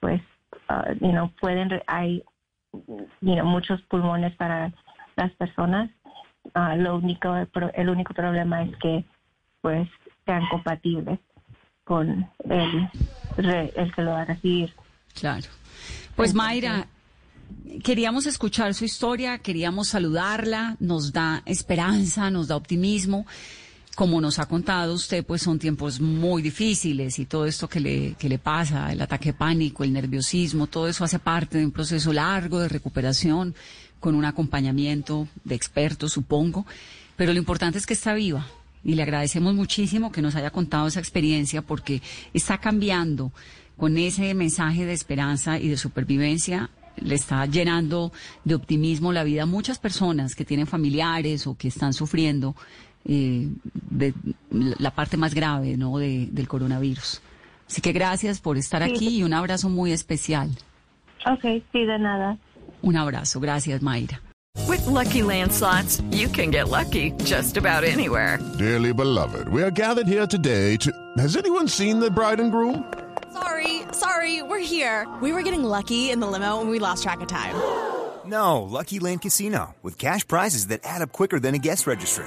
pues, 0.00 0.20
uh, 0.68 0.94
you 1.00 1.12
know, 1.12 1.30
pueden, 1.40 1.80
hay, 1.86 2.22
you 3.20 3.34
know, 3.34 3.44
muchos 3.44 3.80
pulmones 3.82 4.34
para 4.36 4.72
las 5.16 5.32
personas 5.32 5.90
Ah, 6.54 6.76
lo 6.76 6.96
único, 6.96 7.34
el 7.74 7.88
único 7.88 8.14
problema 8.14 8.62
es 8.62 8.76
que 8.76 9.04
pues 9.60 9.88
sean 10.26 10.42
compatibles 10.50 11.18
con 11.84 12.28
el, 12.48 12.90
el 13.36 13.94
que 13.94 14.02
lo 14.02 14.10
va 14.10 14.22
a 14.22 14.24
recibir. 14.24 14.74
Claro. 15.14 15.46
Pues 16.16 16.34
Mayra, 16.34 16.88
queríamos 17.82 18.26
escuchar 18.26 18.74
su 18.74 18.84
historia, 18.84 19.38
queríamos 19.38 19.88
saludarla, 19.88 20.76
nos 20.80 21.12
da 21.12 21.42
esperanza, 21.46 22.30
nos 22.30 22.48
da 22.48 22.56
optimismo. 22.56 23.24
Como 23.94 24.20
nos 24.20 24.38
ha 24.38 24.46
contado 24.46 24.94
usted, 24.94 25.24
pues 25.24 25.42
son 25.42 25.58
tiempos 25.58 26.00
muy 26.00 26.40
difíciles 26.40 27.18
y 27.18 27.26
todo 27.26 27.44
esto 27.44 27.68
que 27.68 27.78
le, 27.78 28.14
que 28.14 28.28
le 28.28 28.38
pasa, 28.38 28.90
el 28.90 29.02
ataque 29.02 29.34
pánico, 29.34 29.84
el 29.84 29.92
nerviosismo, 29.92 30.66
todo 30.66 30.88
eso 30.88 31.04
hace 31.04 31.18
parte 31.18 31.58
de 31.58 31.66
un 31.66 31.72
proceso 31.72 32.12
largo 32.12 32.58
de 32.58 32.68
recuperación 32.68 33.54
con 34.00 34.14
un 34.14 34.24
acompañamiento 34.24 35.28
de 35.44 35.54
expertos, 35.54 36.12
supongo, 36.12 36.66
pero 37.16 37.32
lo 37.32 37.38
importante 37.38 37.78
es 37.78 37.86
que 37.86 37.94
está 37.94 38.14
viva 38.14 38.46
y 38.84 38.94
le 38.94 39.02
agradecemos 39.02 39.54
muchísimo 39.54 40.10
que 40.10 40.22
nos 40.22 40.34
haya 40.34 40.50
contado 40.50 40.86
esa 40.86 41.00
experiencia 41.00 41.62
porque 41.62 42.02
está 42.34 42.58
cambiando 42.58 43.32
con 43.76 43.96
ese 43.96 44.34
mensaje 44.34 44.84
de 44.86 44.92
esperanza 44.92 45.58
y 45.58 45.68
de 45.68 45.76
supervivencia. 45.76 46.70
Le 46.96 47.14
está 47.14 47.46
llenando 47.46 48.12
de 48.44 48.54
optimismo 48.54 49.12
la 49.12 49.24
vida 49.24 49.44
a 49.44 49.46
muchas 49.46 49.78
personas 49.78 50.34
que 50.34 50.44
tienen 50.44 50.66
familiares 50.66 51.46
o 51.46 51.56
que 51.56 51.68
están 51.68 51.94
sufriendo 51.94 52.54
eh, 53.04 53.48
de 53.90 54.14
la 54.50 54.90
parte 54.90 55.16
más 55.16 55.34
grave 55.34 55.76
¿no? 55.76 55.98
del 55.98 56.48
coronavirus. 56.48 57.20
Así 57.68 57.80
que 57.80 57.92
gracias 57.92 58.40
por 58.40 58.58
estar 58.58 58.82
aquí 58.82 59.08
y 59.18 59.22
un 59.22 59.32
abrazo 59.32 59.68
muy 59.68 59.92
especial. 59.92 60.50
Ok, 61.26 61.62
sí, 61.72 61.84
de 61.86 61.98
nada. 61.98 62.36
Un 62.82 62.96
abrazo. 62.96 63.40
Gracias, 63.40 63.80
Mayra. 63.80 64.20
With 64.68 64.86
lucky 64.86 65.22
landslots, 65.22 66.02
you 66.12 66.28
can 66.28 66.50
get 66.50 66.68
lucky 66.68 67.12
just 67.24 67.56
about 67.56 67.84
anywhere. 67.84 68.38
Dearly 68.58 68.92
beloved, 68.92 69.48
we 69.48 69.62
are 69.62 69.70
gathered 69.70 70.06
here 70.06 70.26
today 70.26 70.76
to. 70.78 70.92
Has 71.16 71.36
anyone 71.36 71.68
seen 71.68 72.00
the 72.00 72.10
bride 72.10 72.40
and 72.40 72.50
groom? 72.52 72.92
Sorry, 73.32 73.82
sorry, 73.92 74.42
we're 74.42 74.58
here. 74.58 75.06
We 75.22 75.32
were 75.32 75.42
getting 75.42 75.64
lucky 75.64 76.10
in 76.10 76.20
the 76.20 76.26
limo 76.26 76.60
and 76.60 76.68
we 76.68 76.78
lost 76.78 77.02
track 77.02 77.20
of 77.22 77.28
time. 77.28 77.54
No, 78.26 78.62
Lucky 78.62 78.98
Land 79.00 79.22
Casino, 79.22 79.74
with 79.82 79.98
cash 79.98 80.26
prizes 80.26 80.68
that 80.68 80.80
add 80.84 81.02
up 81.02 81.12
quicker 81.12 81.40
than 81.40 81.54
a 81.54 81.58
guest 81.58 81.86
registry. 81.86 82.26